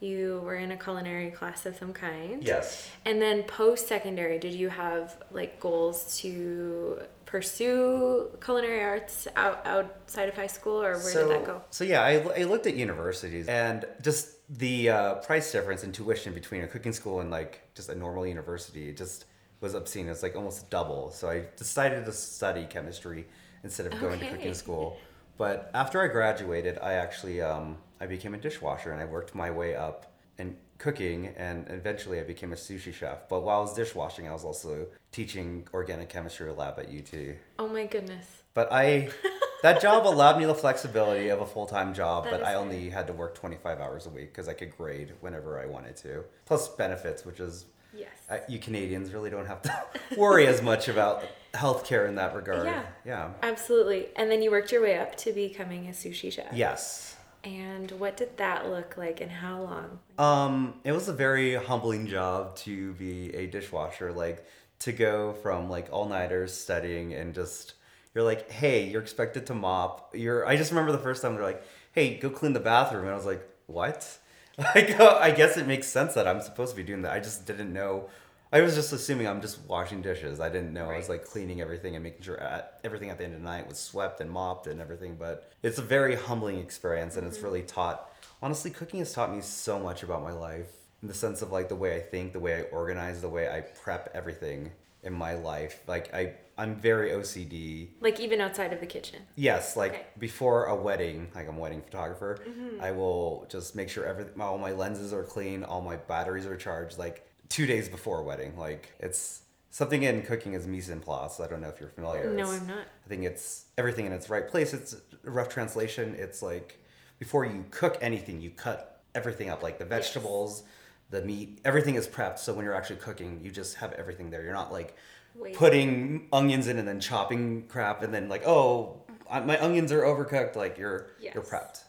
You 0.00 0.40
were 0.44 0.56
in 0.56 0.72
a 0.72 0.76
culinary 0.76 1.30
class 1.30 1.64
of 1.66 1.76
some 1.76 1.92
kind. 1.92 2.42
Yes. 2.42 2.88
And 3.04 3.20
then 3.22 3.44
post 3.44 3.86
secondary, 3.86 4.38
did 4.38 4.52
you 4.54 4.68
have 4.70 5.16
like 5.30 5.60
goals 5.60 6.18
to 6.22 7.02
pursue 7.30 8.28
culinary 8.44 8.82
arts 8.82 9.28
out, 9.36 9.64
outside 9.64 10.28
of 10.28 10.34
high 10.34 10.48
school 10.48 10.82
or 10.82 10.92
where 10.92 11.00
so, 11.00 11.28
did 11.28 11.40
that 11.40 11.46
go? 11.46 11.62
So 11.70 11.84
yeah, 11.84 12.02
I, 12.02 12.40
I 12.40 12.44
looked 12.44 12.66
at 12.66 12.74
universities 12.74 13.46
and 13.46 13.84
just 14.02 14.36
the 14.58 14.90
uh, 14.90 15.14
price 15.16 15.52
difference 15.52 15.84
in 15.84 15.92
tuition 15.92 16.34
between 16.34 16.62
a 16.62 16.66
cooking 16.66 16.92
school 16.92 17.20
and 17.20 17.30
like 17.30 17.62
just 17.76 17.88
a 17.88 17.94
normal 17.94 18.26
university 18.26 18.88
it 18.88 18.96
just 18.96 19.26
was 19.60 19.74
obscene. 19.74 20.08
It's 20.08 20.22
like 20.22 20.34
almost 20.34 20.70
double. 20.70 21.10
So 21.10 21.28
I 21.28 21.44
decided 21.56 22.04
to 22.06 22.12
study 22.12 22.66
chemistry 22.68 23.26
instead 23.62 23.86
of 23.86 24.00
going 24.00 24.18
to 24.20 24.28
cooking 24.28 24.54
school. 24.54 24.96
But 25.36 25.70
after 25.74 26.02
I 26.02 26.08
graduated, 26.08 26.78
I 26.82 26.94
actually 26.94 27.40
um, 27.42 27.76
I 28.00 28.06
became 28.06 28.34
a 28.34 28.38
dishwasher 28.38 28.92
and 28.92 29.00
I 29.00 29.04
worked 29.04 29.34
my 29.34 29.50
way 29.50 29.76
up 29.76 30.12
in 30.38 30.56
cooking 30.80 31.26
and 31.36 31.68
eventually 31.68 32.18
I 32.18 32.24
became 32.24 32.52
a 32.52 32.56
sushi 32.56 32.92
chef. 32.92 33.28
But 33.28 33.42
while 33.42 33.58
I 33.58 33.60
was 33.60 33.74
dishwashing, 33.74 34.26
I 34.26 34.32
was 34.32 34.44
also 34.44 34.86
teaching 35.12 35.68
organic 35.72 36.08
chemistry 36.08 36.50
lab 36.50 36.78
at 36.80 36.86
UT. 36.86 37.36
Oh 37.58 37.68
my 37.68 37.86
goodness. 37.86 38.26
But 38.54 38.72
I, 38.72 39.10
that 39.62 39.80
job 39.80 40.06
allowed 40.06 40.38
me 40.38 40.46
the 40.46 40.54
flexibility 40.54 41.28
of 41.28 41.40
a 41.40 41.46
full 41.46 41.66
time 41.66 41.94
job, 41.94 42.24
That 42.24 42.32
but 42.32 42.42
I 42.44 42.54
only 42.54 42.90
had 42.90 43.06
to 43.06 43.12
work 43.12 43.34
25 43.34 43.78
hours 43.78 44.06
a 44.06 44.10
week 44.10 44.32
because 44.32 44.48
I 44.48 44.54
could 44.54 44.76
grade 44.76 45.12
whenever 45.20 45.60
I 45.60 45.66
wanted 45.66 45.96
to. 45.98 46.24
Plus 46.46 46.68
benefits, 46.68 47.24
which 47.24 47.38
is, 47.38 47.66
Yes. 47.94 48.08
uh, 48.30 48.38
you 48.48 48.58
Canadians 48.58 49.12
really 49.12 49.30
don't 49.30 49.46
have 49.46 49.62
to 49.62 49.84
worry 50.16 50.46
as 50.46 50.62
much 50.62 50.88
about 50.88 51.24
healthcare 51.52 52.08
in 52.08 52.14
that 52.14 52.34
regard. 52.34 52.66
Yeah. 52.66 52.82
Yeah. 53.04 53.30
Absolutely. 53.42 54.08
And 54.16 54.30
then 54.30 54.42
you 54.42 54.50
worked 54.50 54.72
your 54.72 54.80
way 54.82 54.98
up 54.98 55.14
to 55.18 55.32
becoming 55.32 55.88
a 55.88 55.90
sushi 55.90 56.32
chef. 56.32 56.52
Yes. 56.52 57.16
And 57.42 57.90
what 57.92 58.16
did 58.16 58.36
that 58.36 58.68
look 58.68 58.96
like 58.96 59.20
and 59.20 59.30
how 59.30 59.62
long? 59.62 59.98
Um, 60.18 60.74
it 60.84 60.92
was 60.92 61.08
a 61.08 61.12
very 61.12 61.54
humbling 61.54 62.06
job 62.06 62.56
to 62.56 62.92
be 62.94 63.34
a 63.34 63.46
dishwasher, 63.46 64.12
like 64.12 64.46
to 64.80 64.92
go 64.92 65.32
from 65.34 65.70
like 65.70 65.88
all 65.90 66.06
nighters 66.08 66.52
studying 66.52 67.14
and 67.14 67.34
just 67.34 67.74
you're 68.14 68.24
like, 68.24 68.50
hey, 68.50 68.88
you're 68.88 69.02
expected 69.02 69.46
to 69.46 69.54
mop. 69.54 70.14
You're 70.14 70.46
I 70.46 70.56
just 70.56 70.70
remember 70.70 70.92
the 70.92 70.98
first 70.98 71.22
time 71.22 71.34
they're 71.34 71.44
like, 71.44 71.62
hey, 71.92 72.16
go 72.18 72.30
clean 72.30 72.52
the 72.52 72.60
bathroom, 72.60 73.02
and 73.02 73.12
I 73.12 73.16
was 73.16 73.26
like, 73.26 73.46
what? 73.66 74.18
Like, 74.58 75.00
I 75.00 75.30
guess 75.30 75.56
it 75.56 75.66
makes 75.66 75.86
sense 75.86 76.12
that 76.14 76.28
I'm 76.28 76.42
supposed 76.42 76.72
to 76.72 76.76
be 76.76 76.82
doing 76.82 77.00
that. 77.02 77.12
I 77.12 77.20
just 77.20 77.46
didn't 77.46 77.72
know. 77.72 78.10
I 78.52 78.62
was 78.62 78.74
just 78.74 78.92
assuming 78.92 79.28
I'm 79.28 79.40
just 79.40 79.60
washing 79.68 80.02
dishes. 80.02 80.40
I 80.40 80.48
didn't 80.48 80.72
know 80.72 80.90
I 80.90 80.96
was 80.96 81.08
like 81.08 81.24
cleaning 81.24 81.60
everything 81.60 81.94
and 81.94 82.02
making 82.02 82.22
sure 82.22 82.40
at, 82.40 82.80
everything 82.82 83.08
at 83.10 83.18
the 83.18 83.24
end 83.24 83.34
of 83.34 83.40
the 83.40 83.44
night 83.44 83.68
was 83.68 83.78
swept 83.78 84.20
and 84.20 84.28
mopped 84.30 84.66
and 84.66 84.80
everything. 84.80 85.14
But 85.16 85.52
it's 85.62 85.78
a 85.78 85.82
very 85.82 86.16
humbling 86.16 86.58
experience, 86.58 87.16
and 87.16 87.26
it's 87.26 87.38
really 87.40 87.62
taught. 87.62 88.10
Honestly, 88.42 88.70
cooking 88.72 88.98
has 89.00 89.12
taught 89.12 89.32
me 89.32 89.40
so 89.40 89.78
much 89.78 90.02
about 90.02 90.22
my 90.22 90.32
life 90.32 90.66
in 91.02 91.06
the 91.08 91.14
sense 91.14 91.42
of 91.42 91.52
like 91.52 91.68
the 91.68 91.76
way 91.76 91.94
I 91.96 92.00
think, 92.00 92.32
the 92.32 92.40
way 92.40 92.56
I 92.56 92.62
organize, 92.62 93.20
the 93.20 93.28
way 93.28 93.48
I 93.48 93.60
prep 93.60 94.10
everything 94.14 94.72
in 95.04 95.12
my 95.12 95.34
life. 95.34 95.80
Like 95.86 96.12
I, 96.12 96.34
I'm 96.58 96.74
very 96.74 97.10
OCD. 97.10 97.90
Like 98.00 98.18
even 98.18 98.40
outside 98.40 98.72
of 98.72 98.80
the 98.80 98.86
kitchen. 98.86 99.20
Yes, 99.36 99.76
like 99.76 99.92
Okay. 99.92 100.06
before 100.18 100.64
a 100.66 100.74
wedding, 100.74 101.28
like 101.34 101.48
I'm 101.48 101.56
a 101.56 101.60
wedding 101.60 101.80
photographer, 101.82 102.40
Mm-hmm. 102.46 102.82
I 102.82 102.90
will 102.90 103.46
just 103.48 103.76
make 103.76 103.88
sure 103.88 104.04
every 104.04 104.24
all 104.40 104.58
my 104.58 104.72
lenses 104.72 105.12
are 105.12 105.22
clean, 105.22 105.62
all 105.64 105.80
my 105.80 105.96
batteries 105.96 106.46
are 106.46 106.56
charged, 106.56 106.98
like 106.98 107.26
two 107.50 107.66
days 107.66 107.88
before 107.90 108.20
a 108.20 108.22
wedding. 108.22 108.56
Like 108.56 108.94
it's 108.98 109.42
something 109.68 110.02
in 110.04 110.22
cooking 110.22 110.54
is 110.54 110.66
mise 110.66 110.88
en 110.88 111.00
place. 111.00 111.38
I 111.40 111.46
don't 111.46 111.60
know 111.60 111.68
if 111.68 111.78
you're 111.78 111.90
familiar. 111.90 112.30
No, 112.32 112.44
It's- 112.44 112.60
I'm 112.62 112.66
not. 112.66 112.86
I 113.04 113.08
think 113.08 113.24
it's 113.24 113.66
everything 113.76 114.06
in 114.06 114.12
its 114.12 114.30
right 114.30 114.48
place. 114.48 114.72
It's 114.72 114.94
a 115.24 115.30
rough 115.30 115.48
translation. 115.50 116.14
It's 116.18 116.40
like 116.40 116.78
before 117.18 117.44
you 117.44 117.66
cook 117.70 117.98
anything, 118.00 118.40
you 118.40 118.50
cut 118.50 119.02
everything 119.14 119.50
up, 119.50 119.62
like 119.62 119.78
the 119.78 119.84
vegetables, 119.84 120.62
the 121.10 121.20
meat, 121.22 121.60
everything 121.64 121.96
is 121.96 122.06
prepped. 122.08 122.38
So 122.38 122.54
when 122.54 122.64
you're 122.64 122.74
actually 122.74 122.96
cooking, 123.00 123.40
you 123.42 123.50
just 123.50 123.74
have 123.76 123.92
everything 123.94 124.30
there. 124.30 124.42
You're 124.42 124.54
not 124.54 124.72
like 124.72 124.96
Wait. 125.34 125.54
putting 125.56 126.28
onions 126.32 126.68
in 126.68 126.78
and 126.78 126.86
then 126.88 127.00
chopping 127.00 127.66
crap 127.66 128.02
and 128.02 128.14
then 128.14 128.28
like, 128.28 128.46
oh, 128.46 129.02
my 129.28 129.60
onions 129.60 129.90
are 129.92 130.02
overcooked. 130.02 130.54
Like 130.56 130.78
you're 130.78 131.08
you're 131.20 131.42
prepped. 131.42 131.82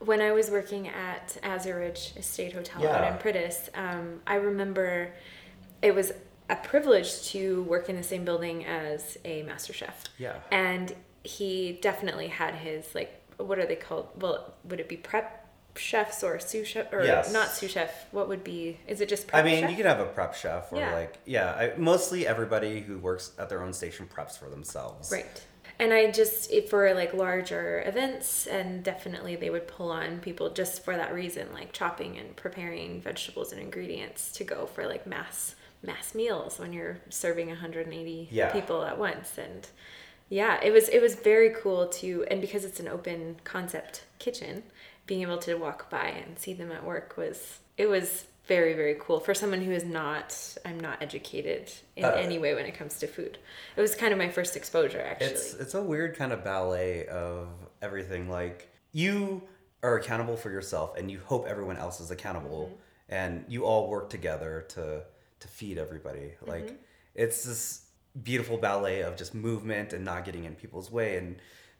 When 0.00 0.20
I 0.20 0.32
was 0.32 0.50
working 0.50 0.88
at 0.88 1.36
Azuridge 1.42 2.16
Estate 2.16 2.52
Hotel 2.52 2.86
out 2.86 3.12
in 3.12 3.18
Priddis, 3.18 3.68
um, 3.76 4.20
I 4.26 4.36
remember 4.36 5.12
it 5.82 5.94
was 5.94 6.12
a 6.48 6.56
privilege 6.56 7.28
to 7.30 7.62
work 7.64 7.88
in 7.88 7.96
the 7.96 8.02
same 8.02 8.24
building 8.24 8.64
as 8.64 9.18
a 9.24 9.42
master 9.42 9.72
chef. 9.72 10.04
Yeah. 10.18 10.36
And 10.52 10.94
he 11.24 11.78
definitely 11.82 12.28
had 12.28 12.54
his 12.54 12.94
like 12.94 13.14
what 13.38 13.58
are 13.58 13.66
they 13.66 13.76
called? 13.76 14.08
Well, 14.20 14.54
would 14.64 14.80
it 14.80 14.88
be 14.88 14.96
prep 14.96 15.46
chefs 15.76 16.24
or 16.24 16.40
sous 16.40 16.66
chef 16.66 16.92
or 16.92 17.04
Yes. 17.04 17.32
not 17.32 17.48
sous 17.50 17.70
chef? 17.70 18.06
What 18.12 18.28
would 18.28 18.42
be? 18.42 18.78
Is 18.88 19.00
it 19.00 19.08
just 19.08 19.28
prep 19.28 19.44
I 19.44 19.46
mean, 19.48 19.60
chef? 19.62 19.70
you 19.70 19.76
could 19.76 19.86
have 19.86 20.00
a 20.00 20.06
prep 20.06 20.34
chef 20.34 20.72
or 20.72 20.78
Yeah. 20.78 20.94
like 20.94 21.18
yeah. 21.24 21.50
I, 21.52 21.72
mostly 21.76 22.26
everybody 22.26 22.80
who 22.80 22.98
works 22.98 23.32
at 23.38 23.48
their 23.48 23.62
own 23.62 23.72
station 23.72 24.08
preps 24.12 24.38
for 24.38 24.48
themselves. 24.48 25.10
Right. 25.12 25.26
And 25.78 25.92
I 25.92 26.10
just 26.10 26.52
for 26.68 26.92
like 26.94 27.14
larger 27.14 27.82
events 27.86 28.46
and 28.48 28.82
definitely 28.82 29.36
they 29.36 29.50
would 29.50 29.68
pull 29.68 29.90
on 29.92 30.18
people 30.18 30.50
just 30.50 30.84
for 30.84 30.96
that 30.96 31.14
reason, 31.14 31.48
like 31.52 31.72
chopping 31.72 32.18
and 32.18 32.34
preparing 32.34 33.00
vegetables 33.00 33.52
and 33.52 33.60
ingredients 33.60 34.32
to 34.32 34.44
go 34.44 34.66
for 34.66 34.86
like 34.86 35.06
mass 35.06 35.54
mass 35.82 36.14
meals 36.14 36.58
when 36.58 36.72
you're 36.72 36.98
serving 37.08 37.46
180 37.48 38.28
Yeah. 38.32 38.50
people 38.52 38.82
at 38.84 38.98
once 38.98 39.38
and 39.38 39.68
yeah, 40.28 40.60
it 40.62 40.72
was 40.72 40.88
it 40.88 41.00
was 41.00 41.14
very 41.14 41.50
cool 41.50 41.86
to 41.88 42.26
and 42.30 42.40
because 42.40 42.64
it's 42.64 42.80
an 42.80 42.88
open 42.88 43.36
concept 43.44 44.04
kitchen, 44.18 44.64
being 45.06 45.22
able 45.22 45.38
to 45.38 45.54
walk 45.54 45.88
by 45.88 46.08
and 46.08 46.38
see 46.38 46.52
them 46.52 46.72
at 46.72 46.84
work 46.84 47.14
was 47.16 47.60
it 47.76 47.88
was 47.88 48.24
very 48.48 48.72
very 48.72 48.96
cool 48.98 49.20
for 49.20 49.34
someone 49.34 49.60
who 49.60 49.70
is 49.70 49.84
not 49.84 50.34
I'm 50.64 50.80
not 50.80 51.02
educated 51.02 51.70
in 51.94 52.04
Uh, 52.04 52.12
any 52.12 52.38
way 52.38 52.54
when 52.54 52.64
it 52.64 52.74
comes 52.74 52.98
to 53.00 53.06
food. 53.06 53.38
It 53.76 53.80
was 53.80 53.94
kind 53.94 54.12
of 54.12 54.18
my 54.18 54.30
first 54.30 54.56
exposure 54.56 55.00
actually. 55.00 55.28
It's 55.28 55.54
it's 55.54 55.74
a 55.74 55.82
weird 55.82 56.16
kind 56.16 56.32
of 56.32 56.42
ballet 56.42 57.06
of 57.06 57.48
everything. 57.82 58.28
Like 58.28 58.68
you 58.92 59.42
are 59.82 59.96
accountable 59.96 60.36
for 60.36 60.50
yourself 60.50 60.96
and 60.96 61.10
you 61.10 61.20
hope 61.24 61.46
everyone 61.46 61.76
else 61.76 62.00
is 62.00 62.10
accountable 62.10 62.70
mm-hmm. 62.72 63.14
and 63.14 63.44
you 63.48 63.64
all 63.64 63.88
work 63.88 64.10
together 64.10 64.64
to 64.70 65.02
to 65.40 65.48
feed 65.48 65.78
everybody. 65.78 66.32
Mm-hmm. 66.40 66.50
Like 66.50 66.80
it's 67.14 67.44
this 67.44 67.84
beautiful 68.22 68.56
ballet 68.56 69.02
of 69.02 69.16
just 69.16 69.34
movement 69.34 69.92
and 69.92 70.04
not 70.04 70.24
getting 70.24 70.44
in 70.44 70.54
people's 70.54 70.90
way 70.90 71.18
and 71.18 71.36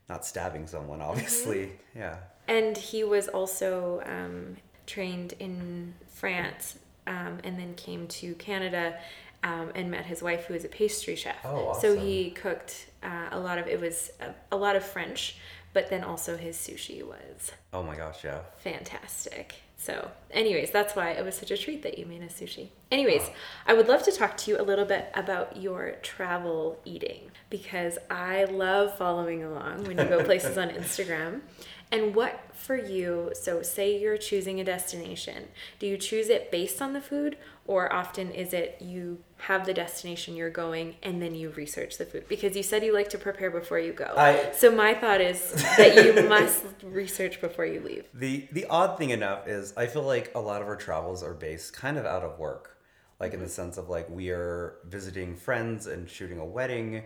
not 0.09 0.25
stabbing 0.25 0.67
someone 0.67 1.01
obviously. 1.01 1.65
Mm-hmm. 1.67 1.99
Yeah. 1.99 2.19
And 2.47 2.79
he 2.79 3.05
was 3.05 3.29
also 3.29 4.03
um, 4.07 4.57
trained 4.88 5.35
in 5.38 5.95
France 6.09 6.78
um, 7.07 7.38
and 7.45 7.59
then 7.59 7.75
came 7.75 8.09
to 8.09 8.35
Canada 8.35 8.99
um, 9.45 9.71
and 9.75 9.90
met 9.90 10.07
his 10.07 10.23
wife, 10.23 10.47
who 10.47 10.54
is 10.54 10.64
a 10.64 10.68
pastry 10.68 11.14
chef. 11.14 11.37
Oh, 11.45 11.68
awesome. 11.68 11.80
So 11.80 12.00
he 12.00 12.30
cooked 12.30 12.88
uh, 13.02 13.28
a 13.30 13.38
lot 13.38 13.59
of 13.59 13.68
it 13.68 13.80
was 13.80 14.11
a, 14.21 14.35
a, 14.50 14.57
lot 14.57 14.75
of 14.75 14.83
French, 14.83 15.37
but 15.73 15.90
then 15.90 16.02
also 16.02 16.37
his 16.37 16.57
sushi 16.57 17.04
was. 17.04 17.52
Oh 17.73 17.83
my 17.83 17.95
gosh, 17.95 18.25
yeah. 18.25 18.40
Fantastic. 18.59 19.54
So, 19.80 20.11
anyways, 20.33 20.73
that's 20.73 20.97
why 20.97 21.11
it 21.11 21.25
was 21.25 21.37
such 21.37 21.52
a 21.52 21.57
treat 21.57 21.85
that 21.85 21.99
you 21.99 22.04
made 22.04 22.21
us 22.25 22.33
sushi. 22.33 22.71
Anyways, 22.90 23.23
oh. 23.25 23.33
I 23.68 23.75
would 23.75 23.87
love 23.87 24.02
to 24.04 24.12
talk 24.12 24.37
to 24.38 24.50
you 24.50 24.61
a 24.61 24.62
little 24.62 24.85
bit 24.85 25.09
about 25.14 25.57
your 25.57 25.92
travel 26.02 26.80
eating 26.85 27.30
because 27.49 27.97
I 28.11 28.45
love 28.45 28.99
following 28.99 29.45
along 29.45 29.85
when 29.85 29.97
you 29.99 30.04
go 30.04 30.25
places 30.25 30.59
on 30.59 30.68
Instagram. 30.71 31.42
And 31.90 32.14
what 32.14 32.40
for 32.52 32.76
you, 32.76 33.30
so 33.35 33.62
say 33.62 33.99
you're 33.99 34.18
choosing 34.18 34.61
a 34.61 34.64
destination, 34.64 35.49
do 35.78 35.87
you 35.87 35.97
choose 35.97 36.28
it 36.28 36.50
based 36.50 36.83
on 36.83 36.92
the 36.92 37.00
food 37.00 37.37
or 37.66 37.92
often 37.92 38.30
is 38.30 38.52
it 38.52 38.78
you 38.80 39.18
have 39.37 39.64
the 39.64 39.73
destination 39.73 40.35
you're 40.35 40.50
going 40.50 40.97
and 41.02 41.23
then 41.23 41.35
you 41.35 41.50
research 41.50 41.97
the 41.97 42.04
food? 42.04 42.28
Because 42.28 42.57
you 42.57 42.62
said 42.62 42.85
you 42.85 42.92
like 42.92 43.09
to 43.11 43.18
prepare 43.18 43.50
before 43.50 43.78
you 43.78 43.92
go. 43.92 44.12
I, 44.16 44.52
so 44.52 44.71
my 44.71 44.95
thought 44.95 45.21
is 45.21 45.52
that 45.76 46.04
you 46.04 46.23
must 46.28 46.64
research 46.83 47.40
before 47.40 47.64
you 47.64 47.80
leave. 47.80 48.04
The 48.12 48.49
the 48.52 48.66
odd 48.66 48.99
thing 48.99 49.11
enough 49.11 49.47
is 49.47 49.73
I 49.76 49.87
feel 49.87 50.02
like 50.02 50.33
a 50.35 50.40
lot 50.40 50.61
of 50.61 50.68
our 50.68 50.76
travels 50.76 51.23
are 51.23 51.35
based 51.35 51.73
kind 51.73 51.97
of 51.97 52.04
out 52.04 52.23
of 52.23 52.38
work. 52.38 52.76
Like 53.21 53.33
in 53.33 53.40
the 53.40 53.47
mm-hmm. 53.47 53.52
sense 53.52 53.78
of 53.78 53.88
like 53.88 54.09
we 54.11 54.30
are 54.30 54.76
visiting 54.87 55.37
friends 55.37 55.87
and 55.87 56.09
shooting 56.09 56.38
a 56.38 56.45
wedding 56.45 57.04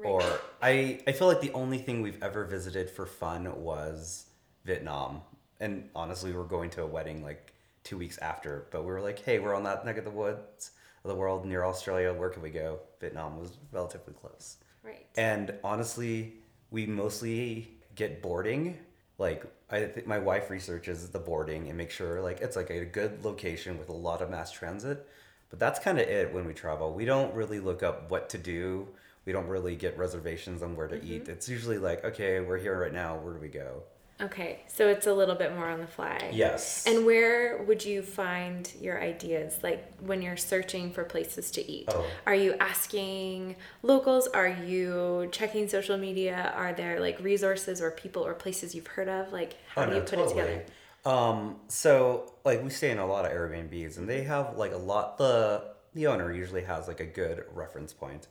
Right. 0.00 0.08
Or 0.08 0.22
I 0.62 1.00
I 1.06 1.12
feel 1.12 1.26
like 1.26 1.40
the 1.40 1.52
only 1.52 1.78
thing 1.78 2.00
we've 2.00 2.22
ever 2.22 2.44
visited 2.44 2.90
for 2.90 3.06
fun 3.06 3.62
was 3.62 4.26
Vietnam. 4.64 5.22
And 5.60 5.90
honestly, 5.94 6.30
we 6.32 6.38
were 6.38 6.44
going 6.44 6.70
to 6.70 6.82
a 6.82 6.86
wedding 6.86 7.22
like 7.22 7.52
two 7.84 7.98
weeks 7.98 8.18
after, 8.18 8.66
but 8.70 8.82
we 8.82 8.90
were 8.90 9.00
like, 9.00 9.18
hey, 9.18 9.38
we're 9.38 9.54
on 9.54 9.64
that 9.64 9.84
neck 9.84 9.98
of 9.98 10.04
the 10.04 10.10
woods 10.10 10.70
of 11.04 11.08
the 11.08 11.14
world 11.14 11.44
near 11.44 11.64
Australia. 11.64 12.12
Where 12.12 12.30
can 12.30 12.42
we 12.42 12.50
go? 12.50 12.80
Vietnam 13.00 13.38
was 13.38 13.58
relatively 13.72 14.14
close. 14.14 14.56
Right. 14.82 15.06
And 15.16 15.54
honestly, 15.62 16.34
we 16.70 16.86
mostly 16.86 17.70
get 17.94 18.22
boarding. 18.22 18.78
Like 19.18 19.44
I 19.68 19.84
think 19.84 20.06
my 20.06 20.18
wife 20.18 20.48
researches 20.48 21.10
the 21.10 21.18
boarding 21.18 21.68
and 21.68 21.76
make 21.76 21.90
sure 21.90 22.22
like 22.22 22.40
it's 22.40 22.56
like 22.56 22.70
a 22.70 22.84
good 22.86 23.22
location 23.24 23.78
with 23.78 23.90
a 23.90 23.94
lot 23.94 24.22
of 24.22 24.30
mass 24.30 24.50
transit. 24.50 25.06
But 25.50 25.58
that's 25.58 25.80
kind 25.80 25.98
of 25.98 26.08
it 26.08 26.32
when 26.32 26.46
we 26.46 26.54
travel. 26.54 26.94
We 26.94 27.04
don't 27.04 27.34
really 27.34 27.60
look 27.60 27.82
up 27.82 28.10
what 28.10 28.28
to 28.30 28.38
do 28.38 28.88
we 29.30 29.32
don't 29.32 29.46
really 29.46 29.76
get 29.76 29.96
reservations 29.96 30.60
on 30.60 30.74
where 30.74 30.88
to 30.88 30.96
mm-hmm. 30.96 31.12
eat. 31.12 31.28
It's 31.28 31.48
usually 31.48 31.78
like, 31.78 32.04
okay, 32.04 32.40
we're 32.40 32.58
here 32.58 32.76
right 32.80 32.92
now. 32.92 33.16
Where 33.16 33.32
do 33.32 33.38
we 33.38 33.46
go? 33.46 33.84
Okay, 34.20 34.58
so 34.66 34.88
it's 34.88 35.06
a 35.06 35.14
little 35.14 35.36
bit 35.36 35.54
more 35.54 35.68
on 35.68 35.78
the 35.78 35.86
fly. 35.86 36.30
Yes. 36.32 36.84
And 36.84 37.06
where 37.06 37.62
would 37.62 37.84
you 37.84 38.02
find 38.02 38.68
your 38.80 39.00
ideas? 39.00 39.60
Like 39.62 39.86
when 40.00 40.20
you're 40.20 40.36
searching 40.36 40.90
for 40.90 41.04
places 41.04 41.52
to 41.52 41.70
eat, 41.70 41.84
oh. 41.94 42.04
are 42.26 42.34
you 42.34 42.56
asking 42.58 43.54
locals? 43.84 44.26
Are 44.26 44.48
you 44.48 45.28
checking 45.30 45.68
social 45.68 45.96
media? 45.96 46.52
Are 46.56 46.72
there 46.72 46.98
like 46.98 47.20
resources 47.20 47.80
or 47.80 47.92
people 47.92 48.26
or 48.26 48.34
places 48.34 48.74
you've 48.74 48.88
heard 48.88 49.08
of? 49.08 49.32
Like 49.32 49.54
how 49.72 49.82
oh, 49.82 49.86
do 49.86 49.90
no, 49.92 49.96
you 49.98 50.02
put 50.02 50.16
totally. 50.16 50.40
it 50.40 50.66
together? 51.04 51.16
Um, 51.16 51.60
so 51.68 52.34
like 52.44 52.64
we 52.64 52.70
stay 52.70 52.90
in 52.90 52.98
a 52.98 53.06
lot 53.06 53.26
of 53.26 53.30
Airbnbs, 53.30 53.96
and 53.96 54.08
they 54.08 54.24
have 54.24 54.56
like 54.56 54.72
a 54.72 54.76
lot. 54.76 55.18
The 55.18 55.70
the 55.94 56.08
owner 56.08 56.32
usually 56.32 56.64
has 56.64 56.88
like 56.88 57.00
a 57.00 57.06
good 57.06 57.44
reference 57.54 57.92
point. 57.92 58.26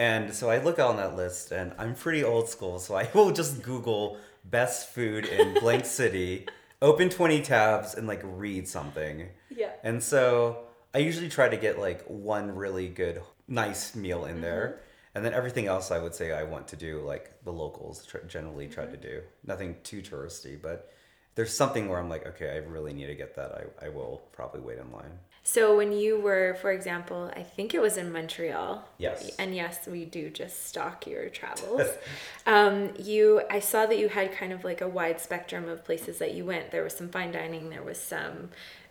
And 0.00 0.34
so 0.34 0.48
I 0.48 0.56
look 0.62 0.78
out 0.78 0.92
on 0.92 0.96
that 0.96 1.14
list, 1.14 1.52
and 1.52 1.74
I'm 1.76 1.94
pretty 1.94 2.24
old 2.24 2.48
school, 2.48 2.78
so 2.78 2.94
I 2.94 3.06
will 3.14 3.32
just 3.32 3.62
Google 3.62 4.16
best 4.46 4.88
food 4.88 5.26
in 5.26 5.52
blank 5.60 5.84
city, 6.00 6.46
open 6.80 7.10
20 7.10 7.42
tabs, 7.42 7.92
and 7.92 8.06
like 8.06 8.22
read 8.24 8.66
something. 8.66 9.28
Yeah. 9.54 9.72
And 9.82 10.02
so 10.02 10.60
I 10.94 10.98
usually 11.00 11.28
try 11.28 11.50
to 11.50 11.56
get 11.58 11.78
like 11.78 12.02
one 12.06 12.54
really 12.54 12.88
good, 12.88 13.20
nice 13.46 13.94
meal 13.94 14.24
in 14.24 14.36
mm-hmm. 14.36 14.40
there. 14.40 14.80
And 15.14 15.22
then 15.22 15.34
everything 15.34 15.66
else 15.66 15.90
I 15.90 15.98
would 15.98 16.14
say 16.14 16.32
I 16.32 16.44
want 16.44 16.68
to 16.68 16.76
do, 16.76 17.02
like 17.02 17.44
the 17.44 17.52
locals 17.52 18.06
tr- 18.06 18.24
generally 18.26 18.68
try 18.68 18.84
mm-hmm. 18.84 18.94
to 18.94 18.98
do. 18.98 19.20
Nothing 19.44 19.76
too 19.82 20.00
touristy, 20.00 20.58
but 20.58 20.90
there's 21.34 21.54
something 21.54 21.90
where 21.90 21.98
I'm 21.98 22.08
like, 22.08 22.26
okay, 22.26 22.52
I 22.52 22.56
really 22.56 22.94
need 22.94 23.08
to 23.08 23.14
get 23.14 23.36
that. 23.36 23.52
I, 23.52 23.84
I 23.84 23.88
will 23.90 24.22
probably 24.32 24.62
wait 24.62 24.78
in 24.78 24.90
line. 24.92 25.18
So 25.42 25.76
when 25.76 25.92
you 25.92 26.20
were, 26.20 26.56
for 26.60 26.70
example, 26.70 27.30
I 27.34 27.42
think 27.42 27.74
it 27.74 27.80
was 27.80 27.96
in 27.96 28.12
Montreal. 28.12 28.86
Yes. 28.98 29.34
And 29.38 29.54
yes, 29.54 29.86
we 29.86 30.04
do 30.04 30.30
just 30.30 30.66
stalk 30.66 31.06
your 31.06 31.28
travels. 31.30 31.82
um, 32.46 32.90
you, 32.98 33.42
I 33.50 33.60
saw 33.60 33.86
that 33.86 33.98
you 33.98 34.08
had 34.08 34.32
kind 34.32 34.52
of 34.52 34.64
like 34.64 34.80
a 34.80 34.88
wide 34.88 35.20
spectrum 35.20 35.68
of 35.68 35.84
places 35.84 36.18
that 36.18 36.34
you 36.34 36.44
went. 36.44 36.70
There 36.70 36.84
was 36.84 36.94
some 36.94 37.08
fine 37.08 37.32
dining. 37.32 37.70
There 37.70 37.82
was 37.82 37.98
some. 37.98 38.50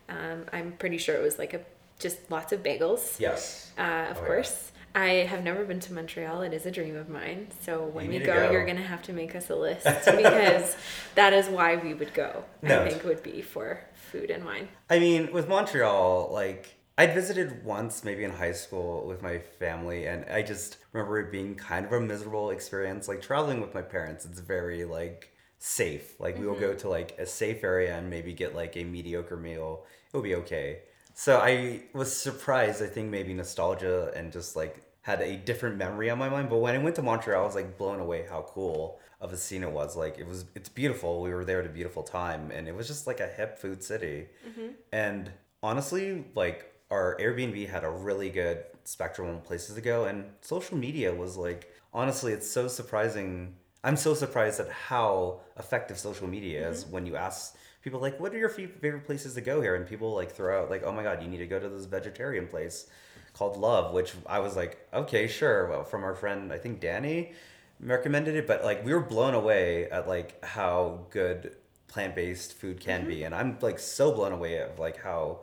Um, 0.10 0.46
I'm 0.52 0.72
pretty 0.74 0.98
sure 0.98 1.16
it 1.16 1.22
was 1.22 1.38
like 1.38 1.54
a 1.54 1.62
just 2.00 2.32
lots 2.32 2.52
of 2.52 2.64
bagels. 2.64 3.20
Yes. 3.20 3.72
Uh, 3.78 4.08
of 4.10 4.18
oh, 4.18 4.26
course. 4.26 4.72
Yeah. 4.72 5.02
I 5.02 5.08
have 5.26 5.44
never 5.44 5.66
been 5.66 5.80
to 5.82 5.94
Montreal. 5.94 6.42
It 6.42 6.54
is 6.54 6.66
a 6.66 6.72
dream 6.72 6.96
of 6.96 7.10
mine. 7.10 7.50
So 7.62 7.86
when 7.86 8.12
you 8.12 8.20
we 8.20 8.26
go, 8.26 8.34
go, 8.34 8.52
you're 8.52 8.66
going 8.66 8.78
to 8.78 8.84
have 8.84 9.04
to 9.04 9.14
make 9.14 9.36
us 9.36 9.50
a 9.52 9.56
list 9.56 9.86
because 10.06 10.76
that 11.14 11.32
is 11.34 11.48
why 11.48 11.76
we 11.76 11.94
would 11.94 12.14
go. 12.14 12.44
No. 12.64 12.84
I 12.84 12.90
think 12.90 13.04
would 13.04 13.22
be 13.22 13.42
for 13.42 13.82
food 14.10 14.30
and 14.32 14.46
wine. 14.46 14.68
I 14.90 15.00
mean, 15.00 15.32
with 15.32 15.48
Montreal, 15.48 16.30
like 16.32 16.76
I'd 16.98 17.14
visited 17.14 17.64
once, 17.64 18.04
maybe 18.04 18.24
in 18.24 18.32
high 18.32 18.52
school 18.52 19.08
with 19.08 19.22
my 19.22 19.40
family, 19.40 20.06
and 20.06 20.26
I 20.26 20.42
just 20.42 20.78
remember 20.92 21.20
it 21.20 21.32
being 21.32 21.56
kind 21.56 21.86
of 21.86 21.94
a 21.94 22.02
miserable 22.02 22.50
experience. 22.50 23.08
Like 23.08 23.22
traveling 23.22 23.62
with 23.62 23.74
my 23.74 23.82
parents, 23.82 24.26
it's 24.26 24.40
very 24.40 24.84
like 24.84 25.32
safe. 25.60 26.20
Like 26.20 26.36
mm-hmm. 26.36 26.44
we 26.44 26.50
will 26.50 26.60
go 26.60 26.74
to 26.74 26.90
like 26.90 27.18
a 27.18 27.26
safe 27.26 27.64
area 27.64 27.98
and 27.98 28.10
maybe 28.10 28.34
get 28.34 28.56
like 28.56 28.76
a 28.76 28.84
mediocre 28.84 29.38
meal. 29.38 29.86
It'll 30.10 30.22
be 30.22 30.36
okay. 30.36 30.80
So 31.14 31.38
I 31.38 31.84
was 31.94 32.16
surprised. 32.16 32.82
I 32.84 32.88
think 32.88 33.10
maybe 33.10 33.34
nostalgia 33.34 34.12
and 34.16 34.32
just 34.32 34.56
like 34.56 34.82
had 35.02 35.22
a 35.22 35.38
different 35.38 35.78
memory 35.78 36.10
on 36.10 36.18
my 36.18 36.30
mind. 36.30 36.50
But 36.50 36.58
when 36.58 36.76
I 36.76 36.78
went 36.80 36.96
to 36.98 37.02
Montreal, 37.02 37.44
I 37.44 37.46
was 37.46 37.56
like 37.56 37.78
blown 37.78 38.00
away 38.00 38.26
how 38.30 38.46
cool 38.48 39.00
of 39.22 39.34
a 39.34 39.38
scene 39.38 39.64
it 39.64 39.72
was. 39.72 39.96
Like 39.96 40.18
it 40.18 40.28
was, 40.28 40.46
it's 40.56 40.70
beautiful. 40.70 41.22
We 41.22 41.34
were 41.34 41.46
there 41.46 41.60
at 41.60 41.66
a 41.66 41.70
beautiful 41.70 42.04
time, 42.04 42.52
and 42.52 42.68
it 42.68 42.76
was 42.76 42.88
just 42.88 43.08
like 43.08 43.20
a 43.20 43.28
hip 43.28 43.58
food 43.58 43.84
city. 43.84 44.28
Mm-hmm. 44.48 44.68
And 44.92 45.32
honestly, 45.62 46.26
like 46.36 46.74
our 46.92 47.18
Airbnb 47.20 47.70
had 47.70 47.84
a 47.84 47.90
really 47.90 48.30
good 48.30 48.64
spectrum 48.84 49.30
of 49.30 49.44
places 49.44 49.76
to 49.76 49.82
go, 49.82 50.06
and 50.06 50.26
social 50.42 50.78
media 50.78 51.14
was 51.14 51.38
like 51.38 51.74
honestly, 51.94 52.34
it's 52.34 52.50
so 52.50 52.68
surprising. 52.68 53.56
I'm 53.84 53.96
so 53.96 54.14
surprised 54.14 54.60
at 54.60 54.70
how 54.70 55.40
effective 55.58 55.98
social 55.98 56.28
media 56.28 56.64
mm-hmm. 56.64 56.74
is 56.74 56.86
when 56.86 57.06
you 57.06 57.16
ask 57.16 57.56
people 57.82 58.00
like, 58.00 58.20
"What 58.20 58.34
are 58.34 58.38
your 58.38 58.50
favorite 58.50 59.06
places 59.06 59.36
to 59.36 59.42
go 59.42 59.62
here?" 59.62 59.76
and 59.76 59.88
people 59.88 60.14
like 60.14 60.32
throw 60.32 60.64
out 60.64 60.70
like, 60.70 60.84
"Oh 60.84 60.92
my 60.92 61.04
god, 61.04 61.22
you 61.22 61.30
need 61.30 61.38
to 61.38 61.48
go 61.48 61.60
to 61.60 61.70
this 61.70 61.86
vegetarian 61.86 62.48
place." 62.48 62.88
called 63.34 63.58
LOV, 63.58 63.94
which 63.94 64.14
I 64.26 64.40
was 64.40 64.56
like, 64.56 64.86
okay, 64.94 65.28
sure. 65.28 65.68
Well, 65.68 65.84
from 65.84 66.04
our 66.04 66.16
friend, 66.16 66.52
I 66.52 66.58
think 66.58 66.80
Danny, 66.80 67.34
recommended 67.82 68.36
it, 68.36 68.48
but 68.48 68.64
like 68.64 68.84
we 68.86 68.94
were 68.94 69.02
blown 69.02 69.34
away 69.34 69.90
at 69.90 70.08
like 70.08 70.44
how 70.44 71.06
good 71.10 71.56
plant 71.88 72.16
based 72.16 72.54
food 72.54 72.80
can 72.80 73.02
mm-hmm. 73.02 73.10
be, 73.10 73.24
and 73.24 73.34
I'm 73.34 73.58
like 73.62 73.80
so 73.80 74.12
blown 74.12 74.32
away 74.32 74.58
of 74.58 74.80
like 74.80 75.02
how 75.02 75.42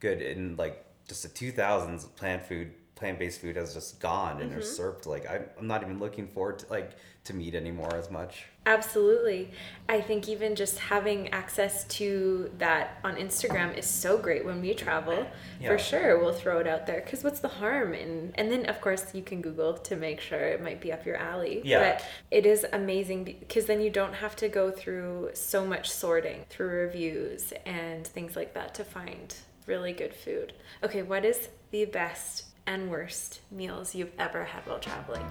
good 0.00 0.22
in 0.22 0.56
like 0.56 0.84
just 1.08 1.22
the 1.22 1.28
2000s 1.28 2.14
plant 2.16 2.44
food 2.44 2.72
plant 2.98 3.18
based 3.18 3.40
food 3.40 3.56
has 3.56 3.72
just 3.72 4.00
gone 4.00 4.40
and 4.40 4.50
mm-hmm. 4.50 4.60
usurped. 4.60 5.06
Like 5.06 5.26
I'm 5.30 5.66
not 5.66 5.82
even 5.82 6.00
looking 6.00 6.26
forward 6.26 6.58
to 6.60 6.66
like 6.68 6.92
to 7.24 7.34
meat 7.34 7.54
anymore 7.54 7.94
as 7.94 8.10
much. 8.10 8.46
Absolutely. 8.66 9.50
I 9.88 10.00
think 10.00 10.28
even 10.28 10.54
just 10.54 10.78
having 10.78 11.28
access 11.28 11.84
to 11.84 12.50
that 12.58 12.98
on 13.04 13.16
Instagram 13.16 13.76
is 13.76 13.86
so 13.86 14.18
great 14.18 14.44
when 14.44 14.60
we 14.60 14.74
travel. 14.74 15.26
Yeah. 15.60 15.68
For 15.68 15.78
sure, 15.78 16.18
we'll 16.18 16.32
throw 16.32 16.58
it 16.58 16.66
out 16.66 16.86
there 16.86 17.00
because 17.00 17.22
what's 17.22 17.40
the 17.40 17.48
harm? 17.48 17.94
And 17.94 18.32
and 18.34 18.50
then 18.50 18.66
of 18.66 18.80
course 18.80 19.14
you 19.14 19.22
can 19.22 19.40
Google 19.40 19.74
to 19.74 19.96
make 19.96 20.20
sure 20.20 20.40
it 20.40 20.62
might 20.62 20.80
be 20.80 20.92
up 20.92 21.06
your 21.06 21.16
alley. 21.16 21.62
Yeah. 21.64 21.78
But 21.78 22.04
it 22.30 22.46
is 22.46 22.66
amazing 22.72 23.24
because 23.24 23.66
then 23.66 23.80
you 23.80 23.90
don't 23.90 24.14
have 24.14 24.34
to 24.36 24.48
go 24.48 24.70
through 24.70 25.30
so 25.34 25.64
much 25.64 25.88
sorting 25.88 26.44
through 26.50 26.68
reviews 26.68 27.52
and 27.64 28.06
things 28.06 28.34
like 28.34 28.54
that 28.54 28.74
to 28.74 28.84
find 28.84 29.34
really 29.66 29.92
good 29.92 30.14
food. 30.14 30.54
Okay, 30.82 31.02
what 31.02 31.24
is 31.24 31.48
the 31.70 31.84
best 31.84 32.44
and 32.68 32.90
worst 32.90 33.40
meals 33.50 33.94
you've 33.94 34.12
ever 34.18 34.44
had 34.44 34.60
while 34.66 34.78
traveling? 34.78 35.24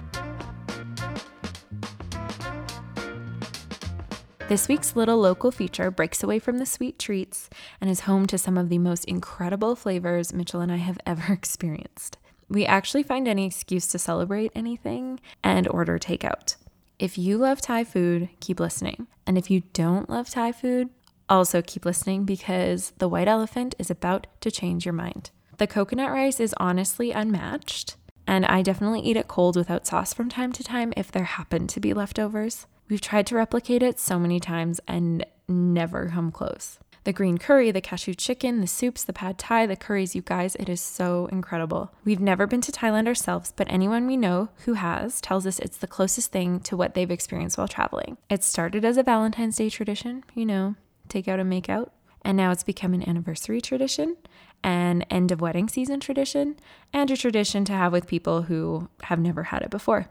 This 4.48 4.66
week's 4.66 4.96
little 4.96 5.18
local 5.18 5.52
feature 5.52 5.90
breaks 5.90 6.22
away 6.24 6.40
from 6.40 6.58
the 6.58 6.66
sweet 6.66 6.98
treats 6.98 7.48
and 7.80 7.88
is 7.88 8.00
home 8.00 8.26
to 8.26 8.38
some 8.38 8.58
of 8.58 8.70
the 8.70 8.78
most 8.78 9.04
incredible 9.04 9.76
flavors 9.76 10.32
Mitchell 10.32 10.60
and 10.60 10.72
I 10.72 10.76
have 10.76 10.98
ever 11.06 11.32
experienced. 11.32 12.18
We 12.48 12.66
actually 12.66 13.04
find 13.04 13.28
any 13.28 13.46
excuse 13.46 13.86
to 13.88 13.98
celebrate 13.98 14.50
anything 14.54 15.20
and 15.44 15.68
order 15.68 15.98
takeout. 15.98 16.56
If 16.98 17.16
you 17.16 17.38
love 17.38 17.60
Thai 17.60 17.84
food, 17.84 18.30
keep 18.40 18.58
listening. 18.58 19.06
And 19.26 19.38
if 19.38 19.48
you 19.50 19.62
don't 19.72 20.10
love 20.10 20.28
Thai 20.28 20.52
food, 20.52 20.88
Also, 21.30 21.60
keep 21.60 21.84
listening 21.84 22.24
because 22.24 22.92
the 22.96 23.08
white 23.08 23.28
elephant 23.28 23.74
is 23.78 23.90
about 23.90 24.26
to 24.40 24.50
change 24.50 24.86
your 24.86 24.94
mind. 24.94 25.30
The 25.58 25.66
coconut 25.66 26.12
rice 26.12 26.38
is 26.38 26.54
honestly 26.58 27.10
unmatched, 27.10 27.96
and 28.28 28.46
I 28.46 28.62
definitely 28.62 29.00
eat 29.00 29.16
it 29.16 29.26
cold 29.26 29.56
without 29.56 29.88
sauce 29.88 30.14
from 30.14 30.28
time 30.28 30.52
to 30.52 30.62
time 30.62 30.92
if 30.96 31.10
there 31.10 31.24
happen 31.24 31.66
to 31.66 31.80
be 31.80 31.92
leftovers. 31.92 32.68
We've 32.88 33.00
tried 33.00 33.26
to 33.26 33.34
replicate 33.34 33.82
it 33.82 33.98
so 33.98 34.20
many 34.20 34.38
times 34.38 34.80
and 34.86 35.26
never 35.48 36.10
come 36.10 36.30
close. 36.30 36.78
The 37.02 37.12
green 37.12 37.38
curry, 37.38 37.72
the 37.72 37.80
cashew 37.80 38.14
chicken, 38.14 38.60
the 38.60 38.68
soups, 38.68 39.02
the 39.02 39.12
pad 39.12 39.36
thai, 39.36 39.66
the 39.66 39.74
curries, 39.74 40.14
you 40.14 40.22
guys, 40.22 40.54
it 40.56 40.68
is 40.68 40.80
so 40.80 41.26
incredible. 41.32 41.92
We've 42.04 42.20
never 42.20 42.46
been 42.46 42.60
to 42.60 42.70
Thailand 42.70 43.08
ourselves, 43.08 43.52
but 43.56 43.66
anyone 43.68 44.06
we 44.06 44.16
know 44.16 44.50
who 44.64 44.74
has 44.74 45.20
tells 45.20 45.44
us 45.44 45.58
it's 45.58 45.78
the 45.78 45.86
closest 45.88 46.30
thing 46.30 46.60
to 46.60 46.76
what 46.76 46.94
they've 46.94 47.10
experienced 47.10 47.58
while 47.58 47.66
traveling. 47.66 48.16
It 48.30 48.44
started 48.44 48.84
as 48.84 48.96
a 48.96 49.02
Valentine's 49.02 49.56
Day 49.56 49.70
tradition, 49.70 50.22
you 50.34 50.46
know, 50.46 50.76
take 51.08 51.26
out 51.26 51.40
and 51.40 51.50
make 51.50 51.68
out, 51.68 51.92
and 52.22 52.36
now 52.36 52.52
it's 52.52 52.62
become 52.62 52.94
an 52.94 53.08
anniversary 53.08 53.60
tradition, 53.60 54.16
an 54.62 55.02
end 55.02 55.32
of 55.32 55.40
wedding 55.40 55.68
season 55.68 56.00
tradition, 56.00 56.56
and 56.92 57.10
a 57.10 57.16
tradition 57.16 57.64
to 57.66 57.72
have 57.72 57.92
with 57.92 58.06
people 58.06 58.42
who 58.42 58.88
have 59.04 59.18
never 59.18 59.44
had 59.44 59.62
it 59.62 59.70
before. 59.70 60.08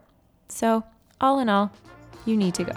So, 0.47 0.83
all 1.19 1.39
in 1.39 1.49
all, 1.49 1.71
you 2.25 2.37
need 2.37 2.53
to 2.55 2.63
go. 2.63 2.73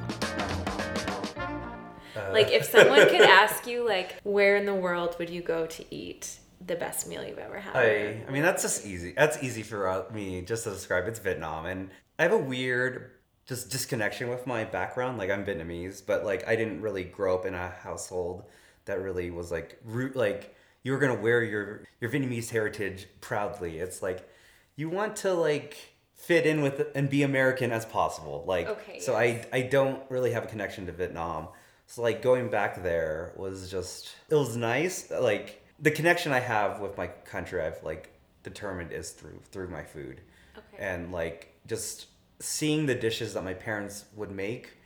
Like 2.32 2.50
if 2.52 2.64
someone 2.64 3.08
could 3.08 3.20
ask 3.22 3.66
you 3.66 3.86
like 3.86 4.20
where 4.22 4.56
in 4.56 4.66
the 4.66 4.74
world 4.74 5.16
would 5.18 5.30
you 5.30 5.42
go 5.42 5.66
to 5.66 5.94
eat 5.94 6.38
the 6.64 6.76
best 6.76 7.08
meal 7.08 7.24
you've 7.24 7.38
ever 7.38 7.58
had? 7.58 7.76
I, 7.76 8.22
I 8.26 8.30
mean, 8.30 8.42
that's 8.42 8.62
just 8.62 8.86
easy. 8.86 9.12
That's 9.16 9.42
easy 9.42 9.62
for 9.62 9.88
uh, 9.88 10.04
me 10.12 10.42
just 10.42 10.64
to 10.64 10.70
describe. 10.70 11.06
It's 11.08 11.18
Vietnam, 11.18 11.66
and 11.66 11.90
I 12.18 12.22
have 12.24 12.32
a 12.32 12.38
weird 12.38 13.12
just 13.46 13.70
disconnection 13.70 14.28
with 14.28 14.46
my 14.46 14.64
background. 14.64 15.18
Like 15.18 15.30
I'm 15.30 15.44
Vietnamese, 15.44 16.02
but 16.04 16.24
like 16.24 16.46
I 16.46 16.56
didn't 16.56 16.80
really 16.80 17.04
grow 17.04 17.34
up 17.34 17.46
in 17.46 17.54
a 17.54 17.68
household 17.68 18.44
that 18.84 19.00
really 19.00 19.30
was 19.30 19.50
like 19.50 19.78
root 19.84 20.16
like 20.16 20.54
you 20.82 20.92
were 20.92 20.98
gonna 20.98 21.20
wear 21.20 21.42
your 21.42 21.84
your 22.00 22.10
Vietnamese 22.10 22.50
heritage 22.50 23.06
proudly. 23.20 23.78
It's 23.78 24.02
like 24.02 24.28
you 24.76 24.88
want 24.88 25.16
to 25.16 25.34
like 25.34 25.76
fit 26.14 26.46
in 26.46 26.60
with 26.62 26.88
and 26.94 27.08
be 27.08 27.22
American 27.22 27.72
as 27.72 27.84
possible. 27.84 28.44
Like 28.46 28.68
Okay, 28.68 29.00
so 29.00 29.16
I 29.16 29.46
I 29.52 29.62
don't 29.62 30.02
really 30.10 30.32
have 30.32 30.44
a 30.44 30.48
connection 30.48 30.86
to 30.86 30.92
Vietnam. 30.92 31.48
So 31.86 32.02
like 32.02 32.22
going 32.22 32.50
back 32.50 32.82
there 32.82 33.32
was 33.36 33.70
just 33.70 34.14
it 34.28 34.34
was 34.34 34.56
nice. 34.56 35.10
Like 35.10 35.64
the 35.78 35.90
connection 35.90 36.32
I 36.32 36.40
have 36.40 36.80
with 36.80 36.96
my 36.96 37.08
country 37.08 37.60
I've 37.60 37.82
like 37.82 38.12
determined 38.42 38.92
is 38.92 39.10
through 39.10 39.40
through 39.50 39.68
my 39.68 39.82
food. 39.82 40.20
Okay. 40.56 40.82
And 40.82 41.12
like 41.12 41.54
just 41.66 42.06
seeing 42.40 42.86
the 42.86 42.94
dishes 42.94 43.34
that 43.34 43.44
my 43.44 43.54
parents 43.54 44.06
would 44.14 44.30
make 44.30 44.76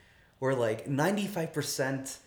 were 0.41 0.55
like 0.55 0.87
95% 0.87 2.19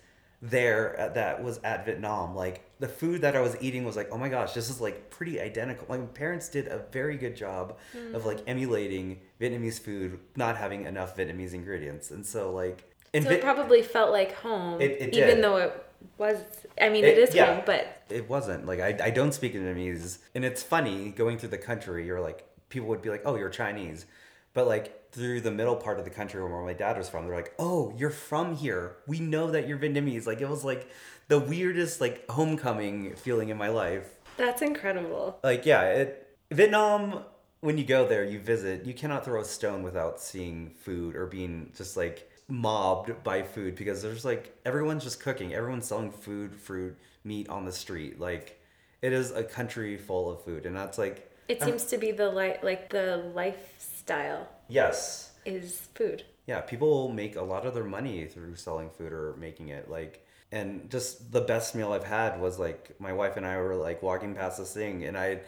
there 0.42 0.96
at, 0.98 1.16
that 1.16 1.44
was 1.44 1.60
at 1.64 1.86
Vietnam. 1.86 2.36
Like 2.36 2.64
the 2.80 2.88
food 2.88 3.22
that 3.22 3.36
I 3.36 3.42
was 3.42 3.58
eating 3.60 3.86
was 3.86 3.96
like, 3.96 4.10
oh 4.12 4.18
my 4.18 4.30
gosh, 4.30 4.54
this 4.54 4.70
is 4.70 4.80
like 4.80 5.10
pretty 5.10 5.40
identical. 5.40 5.88
Like 5.90 6.00
my 6.00 6.06
parents 6.08 6.50
did 6.50 6.68
a 6.68 6.84
very 6.92 7.18
good 7.18 7.36
job 7.36 7.78
of 8.14 8.26
like 8.26 8.42
hmm. 8.42 8.50
emulating 8.50 9.20
Vietnamese 9.42 9.80
food, 9.80 10.20
not 10.36 10.58
having 10.58 10.86
enough 10.86 11.18
Vietnamese 11.18 11.54
ingredients. 11.54 12.12
And 12.12 12.26
so 12.26 12.52
like 12.52 12.84
in 13.14 13.24
So 13.24 13.30
Viet- 13.30 13.40
it 13.40 13.44
probably 13.44 13.82
felt 13.82 14.12
like 14.12 14.34
home, 14.36 14.82
It- 14.82 15.02
it 15.02 15.14
even 15.16 15.42
though 15.42 15.58
it 15.58 15.86
was. 16.18 16.38
I 16.80 16.90
mean, 16.90 17.04
it 17.04 17.18
It- 17.18 17.30
is 17.30 17.36
yeah. 17.36 17.56
home, 17.56 17.64
but 17.66 18.04
it 18.10 18.30
wasn't 18.30 18.66
like 18.66 18.80
I, 18.80 18.98
I 19.06 19.10
don't 19.10 19.34
speak 19.34 19.56
Vietnamese, 19.56 20.20
and 20.36 20.46
it's 20.46 20.62
funny 20.62 21.10
going 21.10 21.38
through 21.38 21.50
the 21.50 21.58
country. 21.58 22.06
You're 22.06 22.22
like 22.22 22.46
people 22.70 22.88
would 22.90 23.02
be 23.02 23.10
like, 23.10 23.24
"Oh, 23.26 23.36
you're 23.36 23.50
Chinese," 23.50 24.06
but 24.54 24.68
like 24.68 24.97
through 25.12 25.42
the 25.42 25.52
middle 25.52 25.76
part 25.76 26.00
of 26.00 26.06
the 26.06 26.12
country 26.12 26.42
where 26.44 26.62
my 26.62 26.74
dad 26.74 26.98
was 26.98 27.10
from, 27.10 27.26
they're 27.26 27.36
like, 27.36 27.54
"Oh, 27.60 27.94
you're 27.98 28.10
from 28.10 28.56
here. 28.56 28.98
We 29.08 29.20
know 29.20 29.52
that 29.52 29.68
you're 29.68 29.78
Vietnamese." 29.78 30.26
Like 30.28 30.42
it 30.42 30.50
was 30.50 30.64
like 30.64 30.90
the 31.28 31.40
weirdest 31.40 32.02
like 32.02 32.30
homecoming 32.30 33.16
feeling 33.16 33.50
in 33.50 33.58
my 33.58 33.70
life. 33.70 34.10
that's 34.38 34.62
incredible. 34.62 35.40
Like 35.44 35.66
yeah, 35.66 35.84
it 35.84 36.38
Vietnam. 36.52 37.24
When 37.60 37.80
you 37.80 37.86
go 37.86 38.08
there, 38.08 38.24
you 38.24 38.40
visit. 38.40 38.86
You 38.86 38.94
cannot 38.94 39.26
throw 39.26 39.42
a 39.42 39.46
stone 39.46 39.82
without 39.82 40.20
seeing 40.20 40.70
food 40.70 41.16
or 41.16 41.26
being 41.26 41.72
just 41.76 41.98
like 41.98 42.30
mobbed 42.48 43.24
by 43.24 43.42
food 43.42 43.76
because 43.76 44.02
there's 44.02 44.24
like 44.24 44.56
everyone's 44.64 45.04
just 45.04 45.20
cooking. 45.20 45.54
Everyone's 45.56 45.88
selling 45.88 46.12
food, 46.12 46.56
fruit, 46.56 46.96
meat 47.24 47.50
on 47.50 47.66
the 47.66 47.72
street. 47.72 48.20
Like 48.20 48.62
it 49.02 49.12
is 49.12 49.32
a 49.32 49.44
country 49.44 49.98
full 49.98 50.30
of 50.32 50.44
food, 50.44 50.66
and 50.68 50.76
that's 50.76 50.98
like 51.00 51.32
It 51.48 51.64
seems 51.64 51.86
to 51.86 51.98
be 51.98 52.12
the 52.12 52.30
li- 52.30 52.58
like 52.62 52.90
the 52.90 53.32
lifestyle 53.34 54.48
yes, 54.70 55.32
is 55.46 55.88
food. 55.96 56.24
yeah. 56.46 56.62
People 56.62 57.10
make 57.10 57.36
a 57.36 57.42
lot 57.42 57.66
of 57.66 57.74
their 57.74 57.84
money 57.84 58.26
through 58.26 58.56
selling 58.56 58.90
food 58.90 59.14
or 59.14 59.36
making 59.38 59.70
it. 59.70 59.90
Like 59.90 60.26
and 60.52 60.90
just 60.90 61.32
the 61.32 61.42
best 61.42 61.76
meal 61.76 61.92
I've 61.92 62.04
had 62.06 62.40
was 62.40 62.58
like 62.58 62.96
my 63.00 63.14
wife 63.14 63.38
and 63.38 63.46
I 63.46 63.58
were 63.58 63.76
like 63.76 64.02
walking 64.02 64.34
past 64.36 64.58
this 64.58 64.74
thing, 64.74 65.04
and 65.06 65.18
I. 65.18 65.40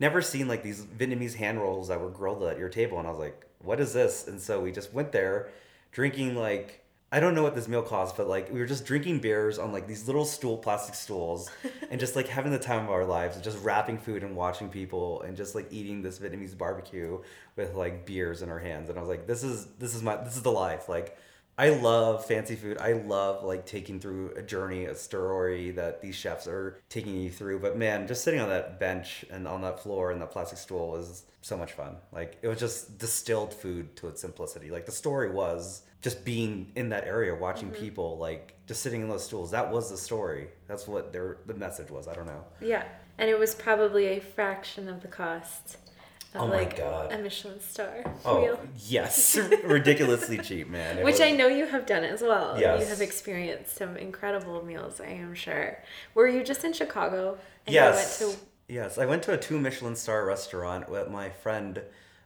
Never 0.00 0.22
seen 0.22 0.46
like 0.46 0.62
these 0.62 0.84
Vietnamese 0.84 1.34
hand 1.34 1.58
rolls 1.60 1.88
that 1.88 2.00
were 2.00 2.08
grilled 2.08 2.44
at 2.44 2.56
your 2.56 2.68
table, 2.68 3.00
and 3.00 3.08
I 3.08 3.10
was 3.10 3.18
like, 3.18 3.44
"What 3.58 3.80
is 3.80 3.92
this?" 3.92 4.28
And 4.28 4.40
so 4.40 4.60
we 4.60 4.70
just 4.70 4.94
went 4.94 5.10
there, 5.10 5.48
drinking 5.90 6.36
like 6.36 6.84
I 7.10 7.20
don't 7.20 7.34
know 7.34 7.42
what 7.42 7.54
this 7.54 7.68
meal 7.68 7.82
cost, 7.82 8.18
but 8.18 8.28
like 8.28 8.52
we 8.52 8.60
were 8.60 8.66
just 8.66 8.84
drinking 8.84 9.20
beers 9.20 9.58
on 9.58 9.72
like 9.72 9.86
these 9.86 10.06
little 10.06 10.26
stool 10.26 10.58
plastic 10.58 10.94
stools 10.94 11.50
and 11.90 11.98
just 11.98 12.14
like 12.14 12.28
having 12.28 12.52
the 12.52 12.58
time 12.58 12.84
of 12.84 12.90
our 12.90 13.06
lives 13.06 13.34
and 13.34 13.42
just 13.42 13.62
wrapping 13.64 13.96
food 13.96 14.22
and 14.22 14.36
watching 14.36 14.68
people 14.68 15.22
and 15.22 15.34
just 15.34 15.54
like 15.54 15.66
eating 15.70 16.02
this 16.02 16.18
Vietnamese 16.18 16.56
barbecue 16.56 17.18
with 17.56 17.74
like 17.74 18.04
beers 18.04 18.42
in 18.42 18.50
our 18.50 18.58
hands. 18.58 18.90
And 18.90 18.98
I 18.98 19.00
was 19.00 19.08
like, 19.08 19.26
this 19.26 19.42
is 19.42 19.66
this 19.78 19.94
is 19.94 20.02
my 20.02 20.16
this 20.16 20.36
is 20.36 20.42
the 20.42 20.52
life. 20.52 20.88
Like 20.88 21.16
I 21.58 21.70
love 21.70 22.24
fancy 22.24 22.54
food. 22.54 22.78
I 22.78 22.92
love 22.92 23.42
like 23.42 23.66
taking 23.66 23.98
through 23.98 24.32
a 24.36 24.42
journey, 24.42 24.84
a 24.84 24.94
story 24.94 25.72
that 25.72 26.00
these 26.00 26.14
chefs 26.14 26.46
are 26.46 26.80
taking 26.88 27.20
you 27.20 27.30
through. 27.30 27.58
But 27.58 27.76
man, 27.76 28.06
just 28.06 28.22
sitting 28.22 28.38
on 28.38 28.48
that 28.48 28.78
bench 28.78 29.24
and 29.28 29.48
on 29.48 29.62
that 29.62 29.82
floor 29.82 30.12
and 30.12 30.22
that 30.22 30.30
plastic 30.30 30.58
stool 30.58 30.90
was 30.90 31.24
so 31.42 31.56
much 31.56 31.72
fun. 31.72 31.96
Like 32.12 32.38
it 32.42 32.48
was 32.48 32.60
just 32.60 32.98
distilled 32.98 33.52
food 33.52 33.96
to 33.96 34.06
its 34.06 34.20
simplicity. 34.20 34.70
Like 34.70 34.86
the 34.86 34.92
story 34.92 35.30
was 35.30 35.82
just 36.00 36.24
being 36.24 36.70
in 36.76 36.90
that 36.90 37.04
area, 37.04 37.34
watching 37.34 37.70
mm-hmm. 37.70 37.82
people 37.82 38.18
like 38.18 38.54
just 38.68 38.80
sitting 38.80 39.02
in 39.02 39.08
those 39.08 39.24
stools. 39.24 39.50
That 39.50 39.68
was 39.68 39.90
the 39.90 39.96
story. 39.96 40.48
That's 40.68 40.86
what 40.86 41.12
their 41.12 41.38
the 41.46 41.54
message 41.54 41.90
was. 41.90 42.06
I 42.06 42.14
don't 42.14 42.26
know. 42.26 42.44
Yeah, 42.60 42.84
and 43.18 43.28
it 43.28 43.36
was 43.36 43.56
probably 43.56 44.06
a 44.06 44.20
fraction 44.20 44.88
of 44.88 45.02
the 45.02 45.08
cost 45.08 45.78
Oh 46.34 46.46
my 46.46 46.56
like 46.56 46.76
God. 46.76 47.12
a 47.12 47.18
Michelin 47.18 47.58
star 47.60 48.04
Oh 48.24 48.40
meal. 48.42 48.60
yes, 48.86 49.36
ridiculously 49.64 50.38
cheap, 50.38 50.68
man. 50.68 50.98
It 50.98 51.04
Which 51.04 51.14
was- 51.14 51.20
I 51.22 51.30
know 51.32 51.46
you 51.48 51.66
have 51.66 51.86
done 51.86 52.04
as 52.04 52.20
well. 52.22 52.58
Yes. 52.60 52.80
You 52.82 52.86
have 52.86 53.00
experienced 53.00 53.76
some 53.76 53.96
incredible 53.96 54.64
meals, 54.64 55.00
I 55.00 55.06
am 55.10 55.34
sure. 55.34 55.78
Were 56.14 56.28
you 56.28 56.44
just 56.44 56.64
in 56.64 56.72
Chicago? 56.72 57.38
And 57.66 57.74
Yes. 57.74 58.20
You 58.20 58.26
went 58.28 58.38
to 58.38 58.44
Yes, 58.70 58.98
I 58.98 59.06
went 59.06 59.22
to 59.22 59.32
a 59.32 59.38
two 59.38 59.58
Michelin 59.58 59.96
star 59.96 60.26
restaurant 60.26 60.92
that 60.92 61.10
my 61.10 61.30
friend 61.30 61.80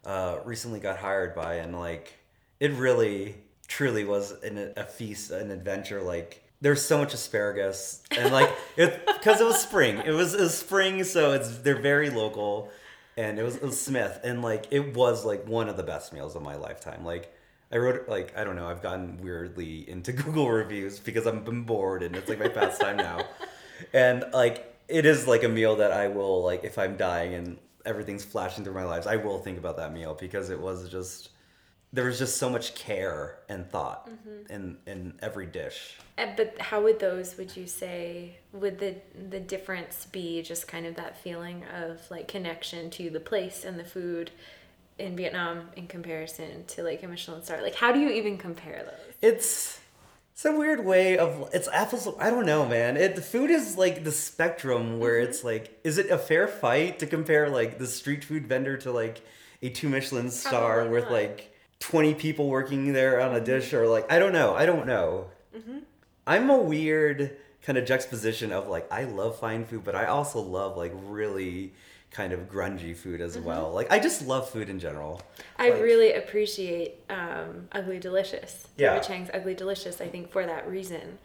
uh, 0.04 0.38
recently 0.44 0.80
got 0.80 0.96
hired 0.98 1.36
by, 1.36 1.54
and 1.54 1.78
like 1.78 2.14
it 2.58 2.72
really, 2.72 3.36
truly 3.68 4.02
was 4.04 4.32
an, 4.42 4.72
a 4.76 4.82
feast, 4.84 5.30
an 5.30 5.52
adventure. 5.52 6.02
Like 6.02 6.42
there's 6.60 6.82
so 6.84 6.98
much 6.98 7.14
asparagus, 7.14 8.02
and 8.10 8.32
like 8.32 8.50
it 8.76 9.06
because 9.06 9.40
it 9.40 9.44
was 9.44 9.60
spring. 9.60 9.98
It 10.04 10.10
was, 10.10 10.34
it 10.34 10.40
was 10.40 10.58
spring, 10.58 11.04
so 11.04 11.30
it's 11.30 11.58
they're 11.58 11.80
very 11.80 12.10
local, 12.10 12.70
and 13.16 13.38
it 13.38 13.42
was 13.42 13.57
it 13.57 13.62
was 13.62 13.81
Smyth, 13.81 14.20
and 14.25 14.42
like 14.42 14.66
it 14.70 14.94
was 14.94 15.25
like 15.25 15.46
one 15.46 15.68
of 15.68 15.77
the 15.77 15.83
best 15.83 16.12
meals 16.12 16.37
of 16.37 16.42
my 16.42 16.57
lifetime. 16.57 17.05
Like. 17.05 17.33
I 17.75 17.79
wrote 17.79 18.07
like 18.07 18.37
I 18.37 18.44
don't 18.44 18.55
know. 18.55 18.68
I've 18.68 18.83
gotten 18.83 19.16
weirdly 19.22 19.88
into 19.88 20.12
Google 20.22 20.51
reviews 20.51 20.98
because 20.98 21.27
I've 21.27 21.42
been 21.42 21.62
bored 21.62 22.03
and 22.03 22.14
it's 22.14 22.29
like 22.29 22.38
my 22.38 22.48
pastime 22.48 22.98
now, 22.98 23.25
and 23.94 24.27
like 24.35 24.77
it 24.88 25.07
is 25.07 25.27
like 25.27 25.42
a 25.42 25.48
meal 25.48 25.77
that 25.77 25.90
I 25.90 26.09
will 26.09 26.42
like 26.42 26.64
if 26.64 26.79
I'm 26.79 26.98
dying 26.98 27.33
and 27.33 27.57
everything's 27.85 28.25
flashing 28.25 28.64
through 28.64 28.75
my 28.75 28.85
lives. 28.85 29.07
I 29.07 29.16
will 29.16 29.38
think 29.38 29.59
about 29.59 29.77
that 29.79 29.92
meal 29.92 30.14
because 30.18 30.51
it 30.51 30.61
was 30.61 30.88
just 30.88 31.31
there 31.92 32.07
was 32.07 32.18
just 32.18 32.38
so 32.38 32.48
much 32.48 32.74
care 32.74 33.38
and 33.48 33.68
thought 33.70 34.09
in 34.48 34.78
in 34.87 35.14
every 35.20 35.46
dish. 35.46 35.98
Uh, 36.18 36.26
But 36.37 36.59
how 36.59 36.83
would 36.83 36.98
those 37.00 37.37
would 37.37 37.57
you 37.57 37.66
say 37.66 38.38
would 38.52 38.78
the 38.78 38.96
the 39.31 39.40
difference 39.40 40.07
be 40.07 40.42
just 40.42 40.66
kind 40.68 40.87
of 40.87 40.94
that 40.96 41.18
feeling 41.18 41.64
of 41.74 42.00
like 42.11 42.28
connection 42.28 42.90
to 42.90 43.11
the 43.11 43.20
place 43.20 43.64
and 43.64 43.78
the 43.78 43.85
food 43.85 44.31
in 44.98 45.16
Vietnam 45.16 45.68
in 45.76 45.87
comparison 45.87 46.64
to 46.66 46.83
like 46.83 47.02
a 47.02 47.09
Michelin 47.09 47.42
star? 47.42 47.61
Like 47.62 47.74
how 47.74 47.92
do 47.92 47.98
you 48.00 48.11
even 48.11 48.38
compare 48.38 48.83
those? 48.85 49.14
It's 49.20 49.78
it's 50.33 50.46
a 50.46 50.52
weird 50.52 50.85
way 50.87 51.18
of 51.18 51.50
it's 51.52 51.68
apples. 51.68 52.09
I 52.18 52.31
don't 52.31 52.46
know, 52.46 52.64
man. 52.66 52.96
It 52.96 53.16
the 53.16 53.22
food 53.22 53.50
is 53.50 53.76
like 53.76 54.02
the 54.02 54.12
spectrum 54.12 54.98
where 54.98 55.18
it's 55.18 55.44
like, 55.44 55.78
is 55.85 55.98
it 55.98 56.11
a 56.11 56.16
fair 56.16 56.48
fight 56.48 56.98
to 57.00 57.07
compare 57.07 57.50
like 57.50 57.78
the 57.78 57.87
street 57.87 58.24
food 58.24 58.46
vendor 58.46 58.78
to 58.78 58.90
like 58.92 59.20
a 59.61 59.68
two 59.68 59.90
Michelin 59.90 60.31
star 60.31 60.76
Probably 60.76 60.90
with 60.92 61.05
not. 61.05 61.12
like 61.12 61.51
twenty 61.82 62.14
people 62.14 62.48
working 62.48 62.92
there 62.92 63.20
on 63.20 63.34
a 63.34 63.40
dish 63.40 63.72
or 63.74 63.86
like 63.88 64.10
I 64.10 64.18
don't 64.20 64.32
know. 64.32 64.54
I 64.54 64.64
don't 64.66 64.86
know. 64.86 65.26
I'm 66.26 66.48
a 66.50 66.56
weird 66.56 67.36
kind 67.62 67.76
of 67.76 67.84
juxtaposition 67.84 68.52
of 68.52 68.68
like 68.68 68.90
I 68.92 69.02
love 69.04 69.38
fine 69.40 69.64
food, 69.64 69.82
but 69.84 69.96
I 69.96 70.06
also 70.06 70.40
love 70.40 70.76
like 70.76 70.92
really 71.06 71.72
kind 72.12 72.32
of 72.32 72.40
grungy 72.48 72.94
food 72.96 73.20
as 73.20 73.36
well. 73.38 73.72
Like 73.72 73.90
I 73.90 73.98
just 73.98 74.26
love 74.26 74.48
food 74.48 74.68
in 74.68 74.78
general. 74.78 75.20
I 75.58 75.70
Like- 75.70 75.82
really 75.82 76.12
appreciate 76.12 77.00
um, 77.10 77.68
Ugly 77.72 77.98
Delicious. 77.98 78.68
Yeah. 78.76 78.98
Chang's 79.00 79.30
Ugly 79.34 79.54
Delicious, 79.54 80.00
I 80.00 80.08
think, 80.08 80.30
for 80.30 80.46
that 80.46 80.68
reason. 80.68 81.18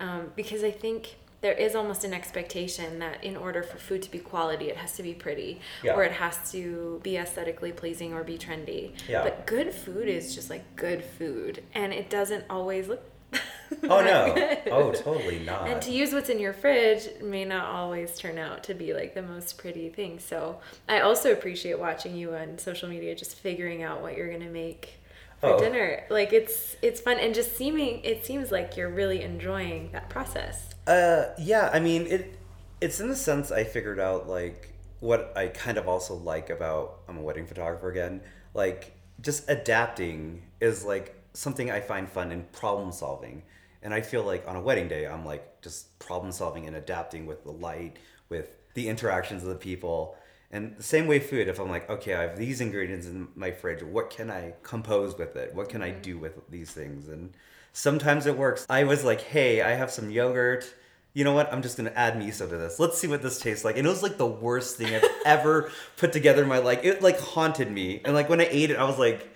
Um, 0.00 0.32
because 0.36 0.62
I 0.64 0.70
think 0.72 1.16
there 1.42 1.52
is 1.52 1.74
almost 1.74 2.04
an 2.04 2.14
expectation 2.14 2.98
that 3.00 3.22
in 3.22 3.36
order 3.36 3.62
for 3.62 3.76
food 3.76 4.00
to 4.02 4.10
be 4.10 4.18
quality, 4.18 4.70
it 4.70 4.76
has 4.78 4.96
to 4.96 5.02
be 5.02 5.12
pretty 5.12 5.60
Yeah. 5.82 5.94
or 5.94 6.04
it 6.04 6.12
has 6.12 6.50
to 6.52 7.00
be 7.02 7.16
aesthetically 7.18 7.72
pleasing 7.72 8.14
or 8.14 8.24
be 8.24 8.38
trendy. 8.38 8.92
Yeah. 9.08 9.22
But 9.24 9.46
good 9.46 9.74
food 9.74 10.08
is 10.08 10.34
just 10.34 10.48
like 10.48 10.76
good 10.76 11.04
food, 11.04 11.62
and 11.74 11.92
it 11.92 12.08
doesn't 12.08 12.44
always 12.48 12.88
look. 12.88 13.02
Oh 13.84 14.02
no. 14.04 14.26
Oh, 14.26 14.34
good. 14.34 14.58
Oh, 14.70 14.92
totally 14.92 15.38
not. 15.38 15.66
And 15.66 15.80
to 15.82 15.90
use 15.90 16.12
what's 16.12 16.28
in 16.28 16.38
your 16.38 16.52
fridge 16.52 17.08
may 17.22 17.44
not 17.46 17.64
always 17.64 18.16
turn 18.18 18.36
out 18.38 18.62
to 18.64 18.74
be 18.74 18.92
like 18.92 19.14
the 19.14 19.22
most 19.22 19.56
pretty 19.56 19.88
thing. 19.88 20.18
So 20.18 20.60
I 20.88 21.00
also 21.00 21.32
appreciate 21.32 21.78
watching 21.78 22.14
you 22.14 22.34
on 22.34 22.58
social 22.58 22.88
media, 22.90 23.14
just 23.14 23.36
figuring 23.38 23.82
out 23.82 24.02
what 24.02 24.14
you're 24.16 24.30
gonna 24.30 24.50
make 24.50 25.00
for 25.40 25.54
Oh. 25.54 25.58
dinner. 25.58 26.04
Like 26.10 26.34
it's 26.34 26.76
it's 26.82 27.00
fun 27.00 27.18
and 27.18 27.34
just 27.34 27.56
seeming 27.56 28.04
it 28.04 28.26
seems 28.26 28.52
like 28.52 28.76
you're 28.76 28.90
really 28.90 29.22
enjoying 29.22 29.88
that 29.92 30.10
process. 30.10 30.71
Uh, 30.86 31.26
yeah, 31.38 31.70
I 31.72 31.80
mean 31.80 32.06
it. 32.06 32.38
It's 32.80 32.98
in 33.00 33.08
the 33.08 33.16
sense 33.16 33.52
I 33.52 33.64
figured 33.64 34.00
out 34.00 34.28
like 34.28 34.74
what 35.00 35.32
I 35.36 35.48
kind 35.48 35.78
of 35.78 35.88
also 35.88 36.14
like 36.14 36.50
about 36.50 37.00
I'm 37.08 37.18
a 37.18 37.22
wedding 37.22 37.46
photographer 37.46 37.90
again. 37.90 38.20
Like 38.54 38.96
just 39.20 39.48
adapting 39.48 40.42
is 40.60 40.84
like 40.84 41.14
something 41.34 41.70
I 41.70 41.80
find 41.80 42.08
fun 42.08 42.32
in 42.32 42.44
problem 42.52 42.90
solving, 42.92 43.42
and 43.82 43.94
I 43.94 44.00
feel 44.00 44.24
like 44.24 44.46
on 44.48 44.56
a 44.56 44.60
wedding 44.60 44.88
day 44.88 45.06
I'm 45.06 45.24
like 45.24 45.62
just 45.62 45.98
problem 46.00 46.32
solving 46.32 46.66
and 46.66 46.74
adapting 46.76 47.26
with 47.26 47.44
the 47.44 47.52
light, 47.52 47.98
with 48.28 48.56
the 48.74 48.88
interactions 48.88 49.42
of 49.42 49.48
the 49.50 49.54
people. 49.54 50.16
And 50.50 50.76
the 50.76 50.82
same 50.82 51.06
way 51.06 51.18
food, 51.18 51.48
if 51.48 51.58
I'm 51.58 51.70
like, 51.70 51.88
okay, 51.88 52.14
I 52.14 52.22
have 52.22 52.36
these 52.36 52.60
ingredients 52.60 53.06
in 53.06 53.28
my 53.34 53.52
fridge, 53.52 53.82
what 53.82 54.10
can 54.10 54.30
I 54.30 54.52
compose 54.62 55.16
with 55.16 55.34
it? 55.34 55.54
What 55.54 55.70
can 55.70 55.80
I 55.82 55.90
do 55.90 56.18
with 56.18 56.34
these 56.50 56.70
things? 56.70 57.08
And 57.08 57.32
sometimes 57.72 58.26
it 58.26 58.36
works. 58.36 58.66
I 58.68 58.84
was 58.84 59.04
like, 59.04 59.22
hey, 59.22 59.62
I 59.62 59.70
have 59.70 59.90
some 59.90 60.10
yogurt. 60.10 60.72
You 61.14 61.24
know 61.24 61.32
what? 61.32 61.52
I'm 61.52 61.62
just 61.62 61.76
gonna 61.76 61.92
add 61.94 62.14
miso 62.14 62.48
to 62.48 62.56
this. 62.56 62.78
Let's 62.78 62.98
see 62.98 63.06
what 63.06 63.22
this 63.22 63.38
tastes 63.38 63.64
like. 63.64 63.76
And 63.76 63.86
it 63.86 63.90
was 63.90 64.02
like 64.02 64.16
the 64.16 64.26
worst 64.26 64.76
thing 64.76 64.94
I've 64.94 65.04
ever 65.26 65.70
put 65.96 66.12
together 66.12 66.42
in 66.42 66.48
my 66.48 66.58
life. 66.58 66.80
It 66.82 67.02
like 67.02 67.18
haunted 67.20 67.70
me. 67.70 68.00
And 68.04 68.14
like 68.14 68.28
when 68.28 68.40
I 68.40 68.48
ate 68.50 68.70
it, 68.70 68.78
I 68.78 68.84
was 68.84 68.98
like, 68.98 69.28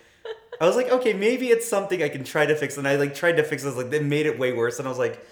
I 0.61 0.67
was 0.67 0.77
like, 0.77 0.89
okay, 0.89 1.13
maybe 1.13 1.49
it's 1.49 1.69
something 1.69 2.03
I 2.03 2.09
can 2.09 2.25
try 2.25 2.47
to 2.47 2.55
fix. 2.55 2.79
And 2.79 2.89
I 2.89 2.97
like 2.97 3.15
tried 3.15 3.37
to 3.37 3.43
fix 3.43 3.63
this. 3.63 3.77
Like 3.77 3.91
they 3.91 4.01
made 4.01 4.27
it 4.27 4.39
way 4.39 4.53
worse. 4.53 4.79
And 4.79 4.89
I 4.89 4.91
was 4.91 4.99
like, 4.99 5.25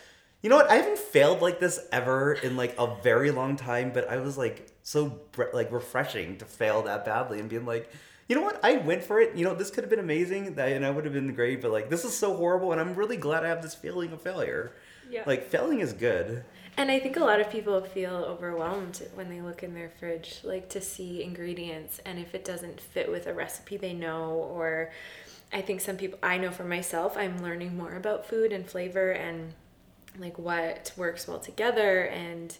you 0.43 0.51
know 0.51 0.57
what? 0.57 0.71
I 0.71 0.77
haven't 0.77 0.99
failed 0.99 1.40
like 1.40 1.61
this 1.61 1.81
ever 1.90 2.35
in 2.35 2.57
like 2.57 2.75
a 2.79 2.95
very 3.03 3.31
long 3.31 3.57
time. 3.57 3.93
But 3.95 4.11
I 4.11 4.19
was 4.19 4.37
like 4.37 4.67
so 4.83 5.21
like 5.55 5.73
refreshing 5.73 6.37
to 6.38 6.45
fail 6.45 6.83
that 6.83 7.07
badly 7.07 7.40
and 7.40 7.49
being 7.49 7.64
like, 7.64 7.90
you 8.29 8.35
know 8.35 8.43
what? 8.43 8.59
I 8.65 8.77
went 8.77 9.03
for 9.03 9.21
it. 9.21 9.37
You 9.37 9.45
know, 9.45 9.55
this 9.55 9.71
could 9.71 9.85
have 9.85 9.91
been 9.91 9.99
amazing, 9.99 10.55
that- 10.55 10.73
and 10.73 10.85
I 10.85 10.91
would 10.91 11.05
have 11.05 11.15
been 11.15 11.35
great. 11.35 11.61
But 11.63 11.73
like, 11.73 11.91
this 11.91 12.05
is 12.05 12.17
so 12.17 12.35
horrible, 12.35 12.73
and 12.73 12.81
I'm 12.81 12.95
really 12.95 13.17
glad 13.17 13.45
I 13.45 13.49
have 13.49 13.63
this 13.63 13.75
feeling 13.75 14.13
of 14.13 14.23
failure. 14.23 14.73
Yeah. 15.11 15.23
Like 15.27 15.45
failing 15.49 15.81
is 15.81 15.93
good. 15.93 16.45
And 16.77 16.91
I 16.91 16.99
think 16.99 17.17
a 17.17 17.21
lot 17.21 17.41
of 17.41 17.51
people 17.51 17.81
feel 17.83 18.15
overwhelmed 18.17 19.07
when 19.15 19.29
they 19.29 19.41
look 19.41 19.63
in 19.63 19.75
their 19.75 19.91
fridge, 20.01 20.41
like 20.43 20.69
to 20.71 20.81
see 20.81 21.23
ingredients, 21.23 22.01
and 22.05 22.19
if 22.19 22.35
it 22.35 22.45
doesn't 22.45 22.81
fit 22.81 23.09
with 23.11 23.27
a 23.29 23.35
recipe 23.35 23.77
they 23.77 23.93
know, 23.93 24.31
or 24.33 24.91
I 25.53 25.61
think 25.61 25.81
some 25.81 25.97
people, 25.97 26.19
I 26.21 26.37
know 26.37 26.51
for 26.51 26.65
myself, 26.65 27.17
I'm 27.17 27.41
learning 27.43 27.77
more 27.77 27.95
about 27.95 28.27
food 28.27 28.53
and 28.53 28.69
flavor 28.69 29.13
and 29.13 29.53
like 30.19 30.37
what 30.37 30.93
works 30.97 31.29
well 31.29 31.39
together. 31.39 32.07
And, 32.07 32.57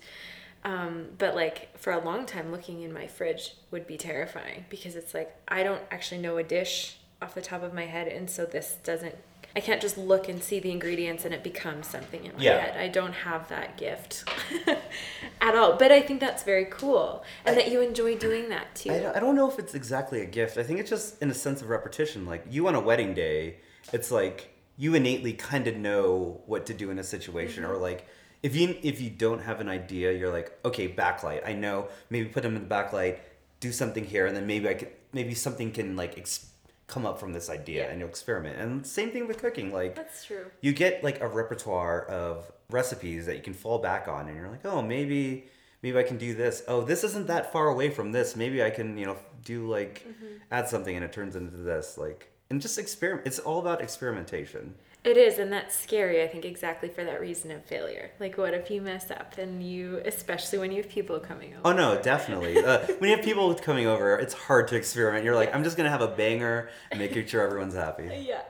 but 1.25 1.35
like 1.35 1.79
for 1.79 1.91
a 1.91 2.05
long 2.05 2.27
time, 2.27 2.53
looking 2.53 2.83
in 2.83 2.93
my 2.93 3.07
fridge 3.07 3.55
would 3.71 3.87
be 3.87 3.97
terrifying 3.97 4.67
because 4.69 4.95
it's 4.95 5.15
like 5.15 5.35
I 5.49 5.63
don't 5.63 5.81
actually 5.91 6.21
know 6.21 6.37
a 6.37 6.43
dish 6.43 6.99
off 7.23 7.35
the 7.35 7.41
top 7.41 7.63
of 7.63 7.73
my 7.73 7.87
head, 7.87 8.09
and 8.09 8.29
so 8.29 8.45
this 8.45 8.77
doesn't. 8.85 9.15
I 9.57 9.61
can't 9.61 9.81
just 9.81 9.97
look 9.97 10.29
and 10.29 10.43
see 10.43 10.61
the 10.61 10.71
ingredients 10.71 11.25
and 11.25 11.33
it 11.33 11.43
becomes 11.43 11.87
something 11.87 12.27
in 12.27 12.37
my 12.37 12.43
Yeah. 12.43 12.59
head. 12.59 12.77
I 12.77 12.89
don't 12.89 13.15
have 13.15 13.49
that 13.49 13.79
gift 13.79 14.29
at 15.41 15.55
all. 15.55 15.77
But 15.79 15.93
I 15.93 16.03
think 16.03 16.21
that's 16.21 16.43
very 16.43 16.67
cool, 16.67 17.25
and 17.47 17.57
that 17.57 17.71
you 17.71 17.81
enjoy 17.81 18.19
doing 18.19 18.51
that 18.51 18.75
too. 18.75 18.93
I 18.93 18.99
don't, 18.99 19.17
I 19.17 19.21
don't 19.21 19.35
know 19.35 19.51
if 19.51 19.59
it's 19.59 19.75
exactly 19.75 20.21
a 20.21 20.27
gift. 20.27 20.59
I 20.59 20.63
think 20.63 20.79
it's 20.79 20.91
just 20.91 21.23
in 21.23 21.31
a 21.31 21.35
sense 21.35 21.63
of 21.63 21.71
repetition. 21.71 22.27
Like 22.27 22.45
you 22.51 22.69
on 22.69 22.75
a 22.75 22.81
wedding 22.81 23.15
day, 23.15 23.61
it's 23.95 24.11
like 24.11 24.55
you 24.77 24.95
innately 24.95 25.33
kind 25.33 25.69
of 25.69 25.75
know 25.75 26.43
what 26.45 26.67
to 26.67 26.75
do 26.75 26.91
in 26.91 26.99
a 26.99 27.05
situation, 27.05 27.63
mm-hmm. 27.63 27.73
or 27.73 27.79
like 27.79 28.07
if 28.45 28.55
you 28.55 28.77
if 28.83 29.01
you 29.01 29.11
don't 29.11 29.43
have 29.43 29.61
an 29.61 29.69
idea, 29.69 30.13
you're 30.13 30.31
like, 30.31 30.53
okay, 30.65 30.87
backlight. 30.87 31.49
I 31.49 31.55
know. 31.55 31.89
Maybe 32.11 32.29
put 32.29 32.43
them 32.43 32.55
in 32.57 32.69
the 32.69 32.75
backlight. 32.75 33.19
Do 33.61 33.73
something 33.73 34.05
here, 34.05 34.27
and 34.27 34.37
then 34.37 34.47
maybe 34.47 34.69
I 34.69 34.75
could 34.75 34.93
maybe 35.13 35.35
something 35.35 35.73
can 35.73 35.97
like 35.97 36.19
ex- 36.19 36.51
come 36.87 37.07
up 37.07 37.19
from 37.19 37.33
this 37.33 37.49
idea, 37.49 37.85
Yeah. 37.85 37.91
and 37.91 38.01
you'll 38.01 38.11
experiment. 38.11 38.61
And 38.61 38.87
same 38.87 39.11
thing 39.11 39.27
with 39.27 39.39
cooking. 39.39 39.73
Like 39.73 39.95
That's 39.97 40.27
true. 40.27 40.45
you 40.61 40.73
get 40.75 41.03
like 41.03 41.23
a 41.23 41.27
repertoire 41.27 42.05
of 42.05 42.53
recipes 42.71 43.25
that 43.27 43.37
you 43.37 43.43
can 43.43 43.55
fall 43.55 43.79
back 43.79 44.09
on 44.09 44.27
and 44.29 44.37
you're 44.37 44.49
like 44.49 44.65
oh 44.65 44.81
maybe 44.81 45.45
maybe 45.83 45.99
i 45.99 46.03
can 46.03 46.17
do 46.17 46.35
this 46.35 46.63
oh 46.67 46.81
this 46.83 47.05
isn't 47.05 47.27
that 47.27 47.53
far 47.53 47.69
away 47.69 47.91
from 47.91 48.11
this 48.11 48.35
maybe 48.35 48.63
i 48.65 48.71
can 48.71 48.97
you 48.97 49.05
know 49.05 49.17
do 49.45 49.69
like 49.69 50.05
mm-hmm. 50.09 50.37
add 50.51 50.67
something 50.67 50.97
and 50.97 51.05
it 51.05 51.13
turns 51.13 51.37
into 51.37 51.57
this 51.59 51.99
like 51.99 52.33
and 52.51 52.61
just 52.63 52.79
experiment 52.79 53.27
it's 53.27 53.39
all 53.39 53.61
about 53.61 53.83
experimentation 53.83 54.75
It 55.05 55.19
is, 55.19 55.39
and 55.39 55.53
that's 55.53 55.79
scary. 55.79 56.23
I 56.23 56.29
think 56.29 56.45
exactly 56.47 56.89
for 56.89 57.05
that 57.05 57.21
reason 57.21 57.51
of 57.51 57.63
failure. 57.65 58.11
Like, 58.19 58.39
what 58.39 58.55
if 58.55 58.71
you 58.71 58.81
mess 58.81 59.11
up 59.11 59.37
and 59.37 59.63
you, 59.63 60.01
especially 60.07 60.59
when 60.59 60.71
you 60.73 60.79
have 60.83 60.91
people 60.91 61.21
coming 61.21 61.53
over? 61.55 61.61
oh 61.65 61.73
no 61.73 62.01
definitely 62.01 62.57
uh, 62.59 62.79
when 62.99 63.11
you 63.11 63.17
have 63.17 63.25
people 63.25 63.55
coming 63.55 63.87
over 63.87 64.17
it's 64.19 64.33
hard 64.35 64.67
to 64.69 64.77
experiment 64.77 65.25
you're 65.25 65.35
like 65.35 65.55
i'm 65.55 65.63
just 65.65 65.77
gonna 65.77 65.91
have 65.91 66.01
a 66.01 66.09
banger 66.09 66.69
and 66.91 66.99
making 67.01 67.27
sure 67.27 67.43
everyone's 67.43 67.75
happy 67.75 68.05
Yeah. 68.27 68.43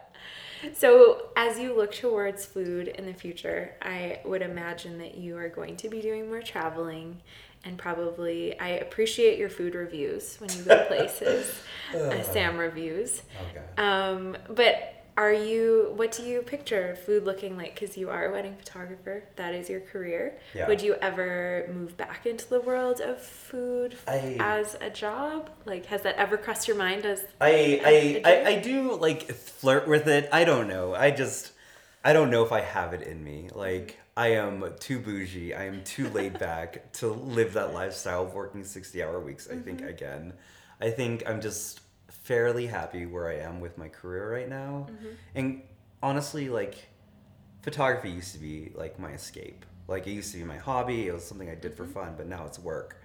So, 0.72 1.28
as 1.36 1.58
you 1.58 1.76
look 1.76 1.92
towards 1.94 2.46
food 2.46 2.88
in 2.88 3.04
the 3.04 3.12
future, 3.12 3.74
I 3.82 4.20
would 4.24 4.40
imagine 4.40 4.96
that 4.98 5.14
you 5.16 5.36
are 5.36 5.48
going 5.50 5.76
to 5.76 5.88
be 5.90 6.00
doing 6.00 6.28
more 6.28 6.40
traveling 6.40 7.20
and 7.64 7.76
probably, 7.76 8.58
I 8.58 8.68
appreciate 8.68 9.38
your 9.38 9.50
food 9.50 9.74
reviews 9.74 10.36
when 10.38 10.50
you 10.50 10.62
go 10.62 10.84
places, 10.88 11.52
uh, 11.94 12.22
Sam 12.22 12.56
reviews. 12.56 13.22
okay 13.50 13.60
Um, 13.82 14.36
but 14.48 14.93
are 15.16 15.32
you, 15.32 15.92
what 15.96 16.12
do 16.12 16.24
you 16.24 16.42
picture 16.42 16.96
food 17.06 17.24
looking 17.24 17.56
like? 17.56 17.74
Because 17.74 17.96
you 17.96 18.10
are 18.10 18.26
a 18.26 18.32
wedding 18.32 18.56
photographer, 18.56 19.24
that 19.36 19.54
is 19.54 19.68
your 19.68 19.80
career. 19.80 20.38
Yeah. 20.54 20.66
Would 20.66 20.82
you 20.82 20.94
ever 21.00 21.70
move 21.72 21.96
back 21.96 22.26
into 22.26 22.48
the 22.48 22.60
world 22.60 23.00
of 23.00 23.20
food 23.20 23.96
I- 24.08 24.36
as 24.40 24.76
a 24.80 24.90
job? 24.90 25.50
Like, 25.64 25.86
has 25.86 26.02
that 26.02 26.16
ever 26.16 26.36
crossed 26.36 26.66
your 26.66 26.76
mind 26.76 27.06
as 27.06 27.24
I 27.40 27.50
as 27.50 27.82
I, 27.84 28.22
I? 28.24 28.46
I 28.56 28.58
do 28.60 28.94
like 28.96 29.30
flirt 29.30 29.86
with 29.86 30.08
it. 30.08 30.28
I 30.32 30.44
don't 30.44 30.68
know. 30.68 30.94
I 30.94 31.10
just 31.10 31.52
I 32.04 32.12
don't 32.12 32.30
know 32.30 32.44
if 32.44 32.52
I 32.52 32.60
have 32.60 32.92
it 32.92 33.02
in 33.02 33.22
me. 33.22 33.44
Mm-hmm. 33.48 33.58
Like 33.58 33.98
I 34.16 34.28
am 34.32 34.64
too 34.78 34.98
bougie. 34.98 35.54
I 35.54 35.64
am 35.64 35.82
too 35.84 36.08
laid 36.10 36.38
back 36.38 36.92
to 36.94 37.08
live 37.08 37.54
that 37.54 37.72
lifestyle 37.72 38.24
of 38.24 38.34
working 38.34 38.64
sixty 38.64 39.02
hour 39.02 39.20
weeks. 39.20 39.48
I 39.50 39.56
think 39.56 39.78
mm-hmm. 39.78 39.88
again. 39.88 40.32
I 40.80 40.90
think 40.90 41.22
I'm 41.26 41.40
just 41.40 41.80
fairly 42.24 42.66
happy 42.66 43.04
where 43.06 43.28
I 43.28 43.36
am 43.36 43.60
with 43.60 43.78
my 43.78 43.88
career 43.88 44.32
right 44.32 44.48
now. 44.48 44.88
Mm-hmm. 44.90 45.08
And 45.34 45.62
honestly, 46.02 46.48
like 46.48 46.88
photography 47.62 48.10
used 48.10 48.32
to 48.32 48.38
be 48.38 48.72
like 48.74 48.98
my 48.98 49.10
escape. 49.10 49.64
Like 49.86 50.06
it 50.06 50.12
used 50.12 50.32
to 50.32 50.38
be 50.38 50.44
my 50.44 50.56
hobby. 50.56 51.06
It 51.06 51.12
was 51.12 51.24
something 51.24 51.48
I 51.48 51.54
did 51.54 51.74
for 51.74 51.84
mm-hmm. 51.84 51.92
fun, 51.92 52.14
but 52.16 52.26
now 52.26 52.46
it's 52.46 52.58
work. 52.58 53.00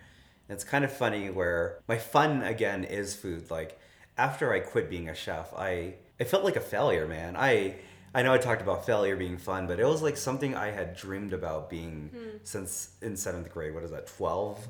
And 0.48 0.56
it's 0.56 0.64
kind 0.64 0.84
of 0.86 0.92
funny 0.92 1.30
where 1.30 1.80
my 1.88 1.98
fun 1.98 2.42
again 2.44 2.86
is 2.86 3.14
food. 3.14 3.52
Like 3.52 3.78
after 4.18 4.54
I 4.54 4.62
quit 4.62 4.90
being 4.90 5.10
a 5.10 5.16
chef, 5.16 5.54
I 5.54 5.96
it 6.18 6.30
felt 6.30 6.46
like 6.46 6.56
a 6.56 6.62
failure, 6.62 7.06
man. 7.06 7.36
I 7.38 7.76
I 8.16 8.24
know 8.24 8.34
I 8.34 8.38
talked 8.38 8.62
about 8.62 8.86
failure 8.86 9.18
being 9.18 9.38
fun, 9.38 9.68
but 9.68 9.82
it 9.82 9.86
was 9.86 10.02
like 10.02 10.16
something 10.16 10.56
I 10.56 10.72
had 10.72 10.96
dreamed 10.96 11.34
about 11.34 11.70
being 11.70 12.10
hmm. 12.14 12.38
since 12.44 12.92
in 13.02 13.18
seventh 13.18 13.52
grade. 13.52 13.74
What 13.74 13.84
is 13.84 13.92
that? 13.92 14.08
Twelve. 14.08 14.66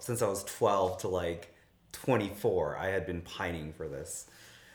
Since 0.00 0.20
I 0.20 0.28
was 0.28 0.44
twelve 0.44 0.98
to 0.98 1.08
like 1.08 1.55
twenty 2.04 2.28
four, 2.28 2.76
I 2.76 2.88
had 2.88 3.06
been 3.06 3.22
pining 3.22 3.72
for 3.72 3.88
this. 3.88 4.26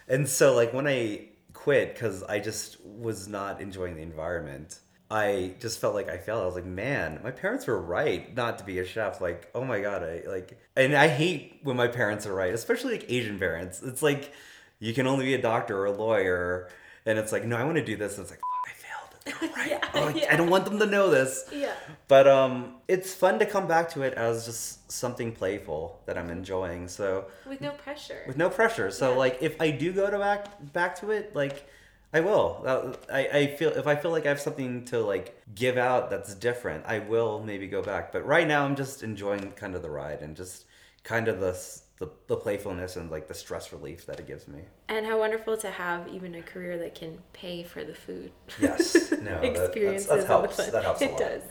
And 0.08 0.28
so 0.28 0.56
like 0.56 0.74
when 0.74 0.88
I 0.88 1.30
quit 1.54 1.94
because 1.94 2.24
I 2.24 2.40
just 2.40 2.84
was 2.84 3.28
not 3.28 3.62
enjoying 3.62 3.96
the 3.96 4.02
environment. 4.02 4.80
I 5.10 5.56
just 5.60 5.80
felt 5.80 5.94
like 5.94 6.10
I 6.10 6.18
failed. 6.18 6.42
I 6.42 6.46
was 6.46 6.56
like, 6.56 6.66
man, 6.66 7.20
my 7.22 7.32
parents 7.32 7.68
were 7.68 7.82
right 7.82 8.34
not 8.34 8.58
to 8.60 8.64
be 8.64 8.80
a 8.80 8.86
chef. 8.86 9.20
Like, 9.20 9.52
oh 9.54 9.66
my 9.66 9.82
god, 9.82 10.04
I 10.04 10.24
like, 10.26 10.58
and 10.78 10.96
I 10.96 11.10
hate 11.10 11.60
when 11.64 11.76
my 11.76 11.90
parents 11.90 12.26
are 12.26 12.34
right, 12.34 12.54
especially 12.54 12.94
like 12.94 13.12
Asian 13.12 13.38
parents. 13.38 13.84
It's 13.84 14.02
like 14.02 14.32
you 14.80 14.94
can 14.94 15.08
only 15.08 15.26
be 15.26 15.34
a 15.34 15.42
doctor 15.42 15.78
or 15.78 15.86
a 15.86 15.92
lawyer, 15.92 16.70
and 17.06 17.20
it's 17.20 17.34
like, 17.34 17.44
no, 17.44 17.58
I 17.58 17.66
want 17.66 17.76
to 17.76 17.84
do 17.84 17.98
this. 17.98 18.14
And 18.18 18.24
it's 18.24 18.32
like, 18.32 18.40
fuck, 18.40 18.70
I 18.70 18.74
failed. 18.74 19.10
They're 19.11 19.11
right. 19.28 19.68
Yeah, 19.70 19.80
Oh, 19.94 20.08
I- 20.08 20.14
yeah. 20.14 20.34
I 20.34 20.36
don't 20.36 20.50
want 20.50 20.66
them 20.66 20.80
to 20.80 20.86
know 20.86 21.10
this. 21.10 21.46
Yeah. 21.52 21.74
But 22.08 22.28
um, 22.28 22.76
it's 22.88 23.14
fun 23.14 23.40
to 23.40 23.46
come 23.46 23.68
back 23.68 23.90
to 23.92 24.02
it 24.02 24.14
as 24.16 24.46
just 24.46 24.92
something 24.92 25.32
playful 25.34 26.00
that 26.06 26.18
I'm 26.18 26.30
enjoying. 26.30 26.88
So 26.88 27.26
with 27.48 27.62
no 27.62 27.72
pressure? 27.72 28.24
with 28.28 28.38
no 28.38 28.50
pressure. 28.50 28.92
So 28.92 29.12
Yeah. 29.12 29.18
like 29.18 29.38
if 29.42 29.60
I 29.62 29.72
do 29.72 29.92
go 29.94 30.10
to 30.10 30.18
back 30.20 30.48
back 30.74 31.00
to 31.02 31.12
it, 31.12 31.36
like 31.36 31.68
I 32.14 32.20
will. 32.20 32.66
I, 33.12 33.28
I 33.28 33.48
feel 33.56 33.70
if 33.70 33.88
I 33.88 33.96
feel 33.96 34.12
like 34.12 34.26
I 34.26 34.30
have 34.30 34.42
something 34.42 34.84
to 34.86 35.00
like 35.00 35.42
give 35.56 35.78
out 35.78 36.10
that's 36.10 36.36
different, 36.36 36.84
I 36.86 37.00
will 37.00 37.42
maybe 37.42 37.68
go 37.68 37.82
back. 37.82 38.12
But 38.12 38.26
right 38.26 38.48
now 38.48 38.66
I'm 38.66 38.76
just 38.76 39.02
enjoying 39.04 39.52
kind 39.54 39.76
of 39.76 39.82
the 39.82 39.90
ride 39.90 40.22
and 40.22 40.36
just 40.36 40.66
kind 41.04 41.28
of 41.30 41.40
the 41.40 41.50
s- 41.52 41.84
the, 42.02 42.10
the 42.28 42.36
playfulness 42.36 42.96
and 42.98 43.10
like 43.12 43.28
the 43.28 43.34
stress 43.34 43.72
relief 43.72 44.06
that 44.08 44.20
it 44.20 44.26
gives 44.28 44.48
me. 44.48 44.60
And 44.90 45.06
how 45.06 45.20
wonderful 45.20 45.56
to 45.58 45.70
have 45.70 46.08
even 46.10 46.34
a 46.36 46.42
career 46.42 46.78
that 46.80 46.96
can 46.96 47.20
pay 47.32 47.62
for 47.64 47.84
the 47.84 47.94
food. 47.94 48.32
Yes, 48.60 48.96
no, 49.12 49.18
that- 49.18 49.42
that's- 49.42 49.60
experiences 49.60 50.08
that 50.08 50.14
and 50.20 50.24
the 50.24 50.28
helps. 50.28 50.56
fun. 50.58 50.72
That 50.72 50.84
helps 50.84 51.02
a 51.02 51.06
it 51.06 51.18
does. 51.18 51.44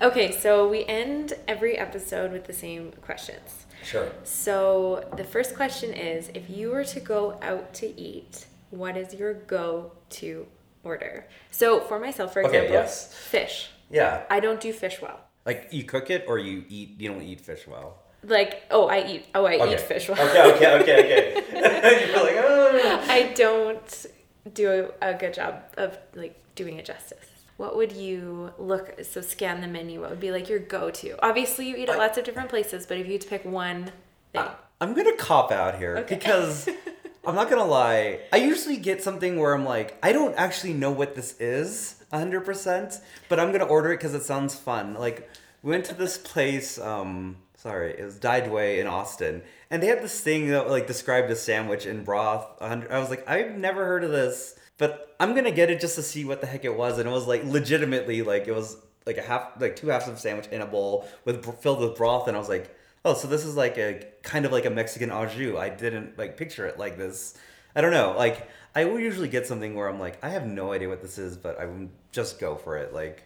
Okay, 0.00 0.32
so 0.32 0.68
we 0.68 0.84
end 0.86 1.34
every 1.46 1.76
episode 1.76 2.32
with 2.32 2.46
the 2.46 2.52
same 2.54 2.92
questions. 3.02 3.66
Sure. 3.84 4.10
So 4.24 5.06
the 5.16 5.24
first 5.24 5.54
question 5.54 5.92
is 5.92 6.30
if 6.34 6.48
you 6.50 6.70
were 6.70 6.84
to 6.84 7.00
go 7.00 7.38
out 7.42 7.72
to 7.74 7.86
eat, 8.00 8.46
what 8.70 8.96
is 8.96 9.14
your 9.14 9.34
go 9.34 9.92
to 10.20 10.46
order? 10.82 11.26
So 11.50 11.80
for 11.80 11.98
myself, 12.00 12.32
for 12.32 12.40
example, 12.40 12.64
Okay, 12.68 12.72
yes. 12.72 13.14
fish. 13.14 13.70
Yeah. 13.90 14.22
I 14.30 14.40
don't 14.40 14.60
do 14.60 14.72
fish 14.72 15.00
well. 15.02 15.20
Like 15.46 15.68
you 15.72 15.84
cook 15.84 16.10
it 16.10 16.24
or 16.28 16.38
you 16.38 16.64
eat. 16.68 17.00
You 17.00 17.10
don't 17.10 17.22
eat 17.22 17.40
fish 17.40 17.66
well. 17.66 17.98
Like, 18.22 18.64
oh, 18.70 18.86
I 18.88 19.06
eat, 19.06 19.26
oh, 19.34 19.44
I 19.46 19.54
Okay. 19.56 19.72
eat 19.74 19.80
fish 19.80 20.08
well. 20.08 20.20
Okay. 20.28 20.52
Okay. 20.56 20.80
Okay. 20.80 20.98
Okay. 21.04 22.06
You're 22.12 22.22
like, 22.22 22.36
oh. 22.38 23.04
I 23.08 23.32
don't 23.34 24.06
do 24.54 24.92
a, 25.00 25.10
a 25.10 25.14
good 25.14 25.34
job 25.34 25.62
of 25.76 25.96
like 26.14 26.36
doing 26.54 26.76
it 26.76 26.84
justice. 26.84 27.24
What 27.56 27.76
would 27.76 27.92
you 27.92 28.52
look 28.58 29.02
so 29.04 29.20
scan 29.20 29.60
the 29.60 29.66
menu? 29.66 30.00
What 30.00 30.10
would 30.10 30.20
be 30.20 30.30
like 30.30 30.48
your 30.48 30.58
go 30.58 30.90
to? 30.90 31.24
Obviously, 31.24 31.68
you 31.68 31.76
eat 31.76 31.88
at 31.88 31.98
lots 31.98 32.16
of 32.18 32.24
different 32.24 32.48
places, 32.48 32.86
but 32.86 32.96
if 32.98 33.06
you 33.06 33.12
had 33.12 33.20
to 33.22 33.28
pick 33.28 33.44
one 33.44 33.92
thing, 34.32 34.44
I'm 34.80 34.94
gonna 34.94 35.16
cop 35.16 35.52
out 35.52 35.76
here 35.78 35.98
Okay. 35.98 36.14
because 36.14 36.68
I'm 37.26 37.34
not 37.34 37.50
gonna 37.50 37.66
lie. 37.66 38.20
I 38.32 38.38
usually 38.38 38.78
get 38.78 39.02
something 39.02 39.38
where 39.38 39.52
I'm 39.54 39.64
like, 39.66 39.98
I 40.02 40.12
don't 40.12 40.34
actually 40.36 40.72
know 40.72 40.90
what 40.90 41.14
this 41.14 41.38
is 41.38 42.02
100%, 42.14 43.00
but 43.28 43.38
I'm 43.38 43.52
gonna 43.52 43.64
order 43.66 43.92
it 43.92 43.98
because 43.98 44.14
it 44.14 44.22
sounds 44.22 44.54
fun. 44.54 44.94
Like, 44.94 45.28
we 45.62 45.70
went 45.70 45.84
to 45.86 45.94
this 45.94 46.16
place, 46.16 46.78
um, 46.78 47.36
sorry, 47.62 47.90
it 47.98 48.04
was 48.04 48.18
Dai 48.18 48.40
Due 48.40 48.56
in 48.56 48.86
Austin, 48.86 49.42
and 49.70 49.82
they 49.82 49.86
had 49.86 50.02
this 50.02 50.20
thing 50.20 50.48
that 50.48 50.70
like 50.70 50.86
described 50.86 51.30
a 51.30 51.36
sandwich 51.36 51.86
in 51.86 52.04
broth. 52.04 52.46
I 52.60 52.98
was 52.98 53.10
like, 53.10 53.28
I've 53.28 53.56
never 53.56 53.84
heard 53.84 54.04
of 54.04 54.10
this, 54.10 54.58
but 54.78 55.14
I'm 55.20 55.34
gonna 55.34 55.50
get 55.50 55.70
it 55.70 55.80
just 55.80 55.96
to 55.96 56.02
see 56.02 56.24
what 56.24 56.40
the 56.40 56.46
heck 56.46 56.64
it 56.64 56.76
was, 56.76 56.98
and 56.98 57.08
it 57.08 57.12
was 57.12 57.26
like 57.26 57.44
legitimately 57.44 58.22
like 58.22 58.48
it 58.48 58.54
was 58.54 58.76
like 59.06 59.18
a 59.18 59.22
half, 59.22 59.60
like 59.60 59.76
two 59.76 59.88
halves 59.88 60.08
of 60.08 60.14
a 60.14 60.18
sandwich 60.18 60.48
in 60.48 60.62
a 60.62 60.66
bowl 60.66 61.08
with 61.24 61.44
filled 61.60 61.80
with 61.80 61.96
broth, 61.96 62.28
and 62.28 62.36
I 62.36 62.40
was 62.40 62.48
like. 62.48 62.76
Oh, 63.02 63.14
so 63.14 63.28
this 63.28 63.46
is 63.46 63.56
like 63.56 63.78
a 63.78 64.06
kind 64.22 64.44
of 64.44 64.52
like 64.52 64.66
a 64.66 64.70
Mexican 64.70 65.10
au 65.10 65.24
jus. 65.24 65.56
I 65.56 65.70
didn't 65.70 66.18
like 66.18 66.36
picture 66.36 66.66
it 66.66 66.78
like 66.78 66.98
this. 66.98 67.32
I 67.74 67.80
don't 67.80 67.92
know. 67.92 68.14
Like 68.14 68.46
I 68.74 68.84
will 68.84 69.00
usually 69.00 69.28
get 69.28 69.46
something 69.46 69.74
where 69.74 69.88
I'm 69.88 69.98
like, 69.98 70.22
I 70.22 70.28
have 70.28 70.46
no 70.46 70.72
idea 70.72 70.90
what 70.90 71.00
this 71.00 71.16
is, 71.16 71.38
but 71.38 71.58
I 71.58 71.64
would 71.64 71.88
just 72.12 72.38
go 72.38 72.56
for 72.56 72.76
it. 72.76 72.92
Like, 72.92 73.22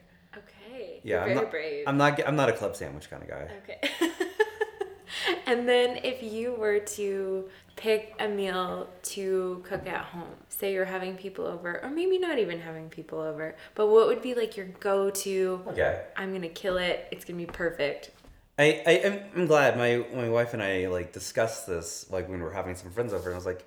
yeah, 1.04 1.14
you're 1.14 1.20
I'm 1.20 1.26
very 1.28 1.34
not. 1.36 1.50
brave. 1.50 1.84
I'm 1.86 1.96
not. 1.96 2.28
I'm 2.28 2.36
not 2.36 2.48
a 2.48 2.52
club 2.52 2.74
sandwich 2.74 3.08
kind 3.08 3.22
of 3.22 3.28
guy. 3.28 3.48
Okay. 3.62 4.10
and 5.46 5.68
then 5.68 5.98
if 6.02 6.22
you 6.22 6.54
were 6.54 6.80
to 6.80 7.48
pick 7.76 8.14
a 8.18 8.26
meal 8.26 8.88
to 9.02 9.62
cook 9.68 9.86
at 9.86 10.06
home, 10.06 10.34
say 10.48 10.72
you're 10.72 10.84
having 10.86 11.16
people 11.16 11.46
over, 11.46 11.80
or 11.84 11.90
maybe 11.90 12.18
not 12.18 12.38
even 12.38 12.58
having 12.58 12.88
people 12.88 13.20
over, 13.20 13.54
but 13.74 13.88
what 13.88 14.06
would 14.06 14.22
be 14.22 14.34
like 14.34 14.56
your 14.56 14.66
go 14.80 15.10
to? 15.10 15.60
Okay. 15.68 16.02
I'm 16.16 16.32
gonna 16.32 16.48
kill 16.48 16.78
it. 16.78 17.06
It's 17.10 17.24
gonna 17.24 17.38
be 17.38 17.46
perfect. 17.46 18.10
I, 18.58 18.82
I 18.86 18.90
am 18.92 19.20
I'm 19.36 19.46
glad 19.46 19.76
my 19.76 20.04
my 20.14 20.28
wife 20.28 20.54
and 20.54 20.62
I 20.62 20.86
like 20.86 21.12
discussed 21.12 21.66
this 21.66 22.06
like 22.10 22.28
when 22.28 22.38
we 22.38 22.44
were 22.44 22.52
having 22.52 22.76
some 22.76 22.90
friends 22.92 23.12
over 23.12 23.28
and 23.28 23.34
I 23.34 23.36
was 23.36 23.46
like 23.46 23.66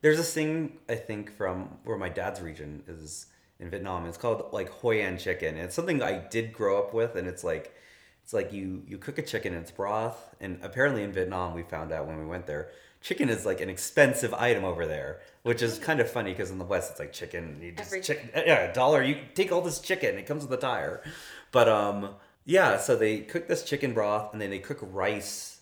there's 0.00 0.16
this 0.16 0.32
thing 0.32 0.78
I 0.88 0.94
think 0.94 1.36
from 1.36 1.76
where 1.84 1.96
my 1.98 2.08
dad's 2.08 2.40
region 2.40 2.84
is 2.86 3.26
in 3.60 3.70
Vietnam. 3.70 4.06
It's 4.06 4.18
called 4.18 4.52
like 4.52 4.68
Hoi 4.68 5.00
An 5.00 5.18
chicken. 5.18 5.54
And 5.56 5.64
it's 5.64 5.74
something 5.74 6.02
I 6.02 6.18
did 6.18 6.52
grow 6.52 6.78
up 6.78 6.94
with 6.94 7.16
and 7.16 7.26
it's 7.26 7.44
like 7.44 7.74
it's 8.22 8.34
like 8.34 8.52
you 8.52 8.82
you 8.86 8.98
cook 8.98 9.18
a 9.18 9.22
chicken 9.22 9.54
in 9.54 9.60
its 9.62 9.70
broth 9.70 10.34
and 10.40 10.58
apparently 10.62 11.02
in 11.02 11.12
Vietnam 11.12 11.54
we 11.54 11.62
found 11.62 11.92
out 11.92 12.06
when 12.06 12.18
we 12.18 12.26
went 12.26 12.46
there 12.46 12.68
chicken 13.00 13.30
is 13.30 13.46
like 13.46 13.62
an 13.62 13.70
expensive 13.70 14.34
item 14.34 14.64
over 14.64 14.86
there 14.86 15.20
which 15.44 15.62
is 15.62 15.78
kind 15.78 15.98
of 15.98 16.10
funny 16.10 16.32
because 16.32 16.50
in 16.50 16.58
the 16.58 16.64
west 16.64 16.90
it's 16.90 17.00
like 17.00 17.10
chicken 17.12 17.56
you 17.62 17.72
just 17.72 17.88
Everything. 17.88 18.16
chicken 18.16 18.30
yeah 18.46 18.64
a 18.64 18.74
dollar 18.74 19.02
you 19.02 19.16
take 19.34 19.50
all 19.50 19.62
this 19.62 19.80
chicken 19.80 20.18
it 20.18 20.26
comes 20.26 20.42
with 20.42 20.52
a 20.52 20.60
tire. 20.60 21.02
But 21.52 21.70
um 21.70 22.10
yeah 22.44 22.76
so 22.76 22.96
they 22.96 23.20
cook 23.20 23.48
this 23.48 23.62
chicken 23.64 23.94
broth 23.94 24.32
and 24.34 24.42
then 24.42 24.50
they 24.50 24.58
cook 24.58 24.78
rice 24.82 25.57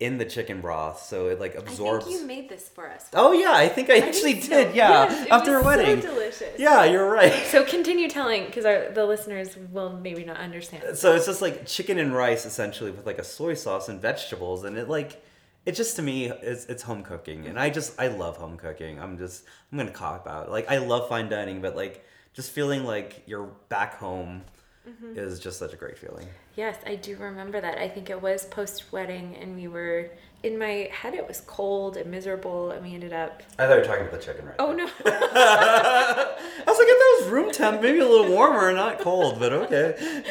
in 0.00 0.16
the 0.18 0.24
chicken 0.24 0.60
broth 0.62 1.02
so 1.02 1.28
it 1.28 1.38
like 1.38 1.54
absorbs 1.54 2.06
I 2.06 2.08
think 2.08 2.20
you 2.22 2.26
made 2.26 2.48
this 2.48 2.68
for 2.68 2.90
us. 2.90 3.04
oh 3.14 3.32
yeah 3.32 3.52
i 3.52 3.68
think 3.68 3.90
i, 3.90 3.96
I 3.96 3.98
actually 3.98 4.32
think 4.34 4.44
so. 4.44 4.64
did 4.64 4.74
yeah 4.74 5.04
Yes, 5.10 5.28
after 5.30 5.58
a 5.58 5.62
wedding 5.62 6.00
So 6.00 6.08
delicious. 6.08 6.58
yeah 6.58 6.84
you're 6.84 7.08
right 7.10 7.32
So 7.46 7.64
continue 7.64 8.08
telling, 8.08 8.46
because 8.46 8.64
the 8.64 9.04
listeners 9.04 9.56
will 9.70 9.90
maybe 9.92 10.24
not 10.24 10.38
understand. 10.38 10.96
so 10.96 11.14
it's 11.14 11.26
just 11.26 11.42
like 11.42 11.66
chicken 11.66 11.98
and 11.98 12.14
rice 12.14 12.46
essentially 12.46 12.90
with 12.90 13.04
like 13.06 13.18
a 13.18 13.24
soy 13.24 13.54
sauce 13.54 13.88
and 13.90 14.00
vegetables 14.00 14.64
and 14.64 14.76
it 14.78 14.88
like 14.88 15.22
it 15.66 15.72
just 15.72 15.96
to 15.96 16.02
me 16.02 16.30
it's, 16.30 16.64
it's 16.66 16.82
home 16.82 17.02
cooking 17.02 17.46
and 17.46 17.60
i 17.60 17.68
just 17.68 17.92
i 18.00 18.08
love 18.08 18.38
home 18.38 18.56
cooking 18.56 18.98
i'm 18.98 19.18
just 19.18 19.44
i'm 19.70 19.76
gonna 19.76 19.90
cop 19.90 20.26
out 20.26 20.50
like 20.50 20.66
i 20.70 20.78
love 20.78 21.08
fine 21.10 21.28
dining 21.28 21.60
but 21.60 21.76
like 21.76 22.02
just 22.32 22.50
feeling 22.52 22.84
like 22.84 23.22
you're 23.26 23.50
back 23.68 23.96
home 23.98 24.42
Mm-hmm. 24.90 25.18
is 25.18 25.38
just 25.40 25.58
such 25.58 25.72
a 25.72 25.76
great 25.76 25.96
feeling 25.98 26.26
Yes, 26.56 26.76
I 26.84 26.96
do 26.96 27.16
remember 27.16 27.60
that. 27.60 27.78
I 27.78 27.88
think 27.88 28.10
it 28.10 28.20
was 28.20 28.44
post 28.46 28.92
wedding, 28.92 29.36
and 29.40 29.54
we 29.56 29.66
were 29.68 30.10
in 30.42 30.58
my 30.58 30.90
head. 30.92 31.14
It 31.14 31.26
was 31.26 31.40
cold 31.46 31.96
and 31.96 32.10
miserable, 32.10 32.72
and 32.72 32.84
we 32.84 32.92
ended 32.92 33.12
up. 33.12 33.42
i 33.58 33.66
thought 33.66 33.74
you 33.74 33.78
were 33.80 33.84
talking 33.86 34.06
about 34.06 34.18
the 34.20 34.24
chicken 34.26 34.44
right 34.46 34.56
Oh 34.58 34.72
no! 34.72 34.84
i 35.06 36.34
was 36.66 36.78
like 36.78 36.88
if 36.88 36.98
that 36.98 37.16
was 37.20 37.28
room 37.30 37.50
temp 37.52 37.80
maybe 37.80 38.00
a 38.00 38.06
little 38.08 38.28
warmer 38.28 38.72
not 38.72 38.98
cold 38.98 39.38
but 39.38 39.52
okay 39.52 39.94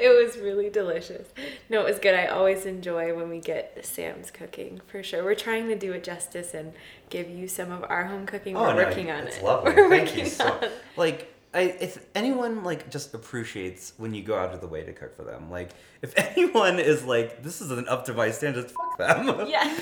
it 0.00 0.24
was 0.24 0.38
really 0.38 0.70
delicious. 0.70 1.28
No, 1.68 1.80
it 1.82 1.84
was 1.90 1.98
good. 1.98 2.14
I 2.14 2.26
always 2.26 2.64
enjoy 2.66 3.14
when 3.14 3.28
we 3.28 3.38
get 3.40 3.84
Sam's 3.84 4.30
cooking 4.30 4.80
for 4.86 5.02
sure. 5.02 5.22
We're 5.22 5.34
trying 5.34 5.68
to 5.68 5.76
do 5.76 5.92
it 5.92 6.02
justice 6.04 6.54
and 6.54 6.72
give 7.10 7.28
you 7.28 7.46
some 7.48 7.70
of 7.70 7.84
our 7.88 8.04
home 8.04 8.24
cooking. 8.26 8.56
Oh, 8.56 8.62
we're 8.62 8.76
working 8.86 9.10
on 9.10 9.24
Oh, 9.24 9.26
it's 9.26 9.36
it. 9.38 9.44
lovely. 9.44 9.72
We're 9.76 9.88
Thank 9.90 10.16
you 10.16 10.24
so. 10.26 10.46
on- 10.46 10.68
Like, 10.96 11.32
I 11.54 11.60
if 11.80 12.04
anyone 12.14 12.62
like 12.62 12.90
just 12.90 13.14
appreciates 13.14 13.94
when 13.96 14.14
you 14.14 14.22
go 14.22 14.36
out 14.38 14.52
of 14.52 14.60
the 14.60 14.66
way 14.66 14.84
to 14.84 14.92
cook 14.92 15.16
for 15.16 15.24
them. 15.24 15.50
Like, 15.50 15.70
if 16.02 16.12
anyone 16.36 16.78
is 16.78 17.04
like, 17.04 17.42
this 17.42 17.60
isn't 17.62 17.88
up 17.88 18.04
to 18.06 18.14
my 18.14 18.30
standards, 18.30 18.72
fuck 18.72 18.98
them. 18.98 19.46
Yeah. 19.48 19.78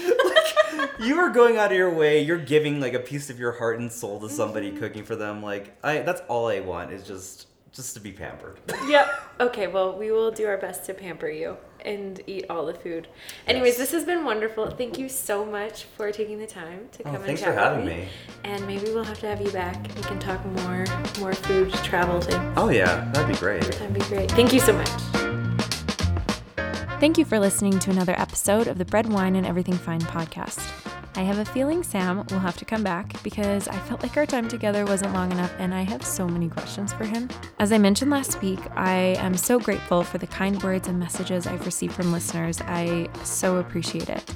you 1.01 1.19
are 1.19 1.31
going 1.31 1.57
out 1.57 1.71
of 1.73 1.77
your 1.77 1.93
way. 1.93 2.23
You're 2.23 2.39
giving 2.39 2.81
like 2.81 2.95
a 2.95 3.01
piece 3.01 3.31
of 3.31 3.39
your 3.39 3.53
heart 3.53 3.79
and 3.81 3.91
soul 3.91 4.21
to 4.21 4.29
somebody 4.29 4.69
Mm-hmm. 4.71 4.79
cooking 4.79 5.05
for 5.05 5.17
them. 5.17 5.43
Like, 5.43 5.77
I 5.85 5.99
that's 6.01 6.23
all 6.29 6.49
I 6.49 6.61
want 6.61 6.93
is 6.93 7.07
just 7.07 7.47
just 7.77 7.95
to 7.95 8.01
be 8.01 8.11
pampered. 8.13 8.59
yep. 8.89 9.09
Okay, 9.39 9.67
well, 9.67 9.97
we 9.99 10.11
will 10.11 10.31
do 10.31 10.47
our 10.47 10.57
best 10.57 10.85
to 10.87 10.95
pamper 10.95 11.29
you 11.29 11.57
and 11.85 12.21
eat 12.27 12.47
all 12.51 12.67
the 12.67 12.75
food. 12.75 13.07
Anyways, 13.47 13.73
Yes. 13.73 13.79
this 13.79 13.93
has 13.93 14.05
been 14.05 14.25
wonderful. 14.25 14.71
Thank 14.71 14.99
you 14.99 15.09
so 15.09 15.45
much 15.45 15.85
for 15.85 16.11
taking 16.11 16.39
the 16.39 16.47
time 16.47 16.89
to 16.93 17.03
Oh, 17.03 17.05
come 17.05 17.15
and 17.17 17.25
thanks 17.25 17.43
chat 17.43 17.55
for 17.55 17.61
having 17.61 17.85
with 17.85 17.95
me. 17.97 18.09
And 18.45 18.67
maybe 18.67 18.87
we'll 18.87 19.05
have 19.05 19.21
to 19.21 19.27
have 19.29 19.41
you 19.41 19.51
back. 19.51 19.77
We 19.95 20.03
can 20.03 20.19
talk 20.19 20.45
more 20.63 20.85
more 21.21 21.35
food 21.35 21.73
travel 21.85 22.21
things. 22.21 22.55
Oh 22.57 22.71
yeah, 22.71 23.09
that'd 23.13 23.29
be 23.29 23.39
great. 23.39 23.63
That'd 23.63 23.95
be 23.95 24.01
great. 24.01 24.31
Thank 24.33 24.53
you 24.53 24.61
so 24.61 24.73
much. 24.73 24.89
Thank 26.99 27.19
you 27.19 27.27
for 27.27 27.39
listening 27.39 27.79
to 27.81 27.91
another 27.91 28.15
episode 28.19 28.69
of 28.69 28.79
the 28.79 28.85
Bread, 28.87 29.13
Wine, 29.13 29.37
and 29.37 29.47
Everything 29.47 29.75
Fine 29.75 30.01
podcast. 30.01 30.59
I 31.17 31.23
have 31.23 31.39
a 31.39 31.47
feeling 31.47 31.83
Sam 31.83 32.27
will 32.31 32.39
have 32.39 32.59
to 32.59 32.67
come 32.67 32.83
back 32.83 33.23
because 33.23 33.69
I 33.69 33.79
felt 33.79 34.03
like 34.03 34.19
our 34.19 34.27
time 34.27 34.49
together 34.49 34.85
wasn't 34.85 35.15
long 35.15 35.33
enough 35.33 35.53
and 35.59 35.75
I 35.75 35.81
have 35.81 36.05
so 36.05 36.29
many 36.29 36.51
questions 36.51 36.93
for 36.93 37.05
him. 37.05 37.31
As 37.59 37.73
I 37.73 37.79
mentioned 37.79 38.11
last 38.11 38.43
week, 38.43 38.61
I 38.77 39.17
am 39.19 39.35
so 39.35 39.59
grateful 39.59 40.03
for 40.03 40.19
the 40.19 40.27
kind 40.27 40.63
words 40.63 40.89
and 40.89 40.99
messages 40.99 41.47
I've 41.47 41.65
received 41.65 41.95
from 41.95 42.13
listeners. 42.13 42.61
I 42.61 43.09
so 43.25 43.57
appreciate 43.57 44.11
it. 44.11 44.35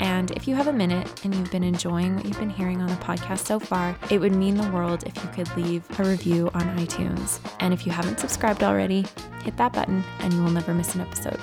And 0.00 0.30
if 0.32 0.46
you 0.46 0.54
have 0.56 0.66
a 0.66 0.72
minute 0.72 1.24
and 1.24 1.34
you've 1.34 1.50
been 1.50 1.64
enjoying 1.64 2.16
what 2.16 2.26
you've 2.26 2.38
been 2.38 2.50
hearing 2.50 2.82
on 2.82 2.88
the 2.88 2.96
podcast 2.96 3.46
so 3.46 3.58
far, 3.58 3.96
it 4.10 4.18
would 4.18 4.34
mean 4.34 4.56
the 4.56 4.70
world 4.70 5.04
if 5.06 5.16
you 5.16 5.30
could 5.30 5.56
leave 5.56 5.84
a 5.98 6.04
review 6.04 6.50
on 6.52 6.62
iTunes. 6.76 7.40
And 7.60 7.72
if 7.72 7.86
you 7.86 7.92
haven't 7.92 8.20
subscribed 8.20 8.62
already, 8.62 9.06
hit 9.42 9.56
that 9.56 9.72
button 9.72 10.04
and 10.18 10.34
you 10.34 10.42
will 10.42 10.50
never 10.50 10.74
miss 10.74 10.94
an 10.94 11.00
episode. 11.00 11.40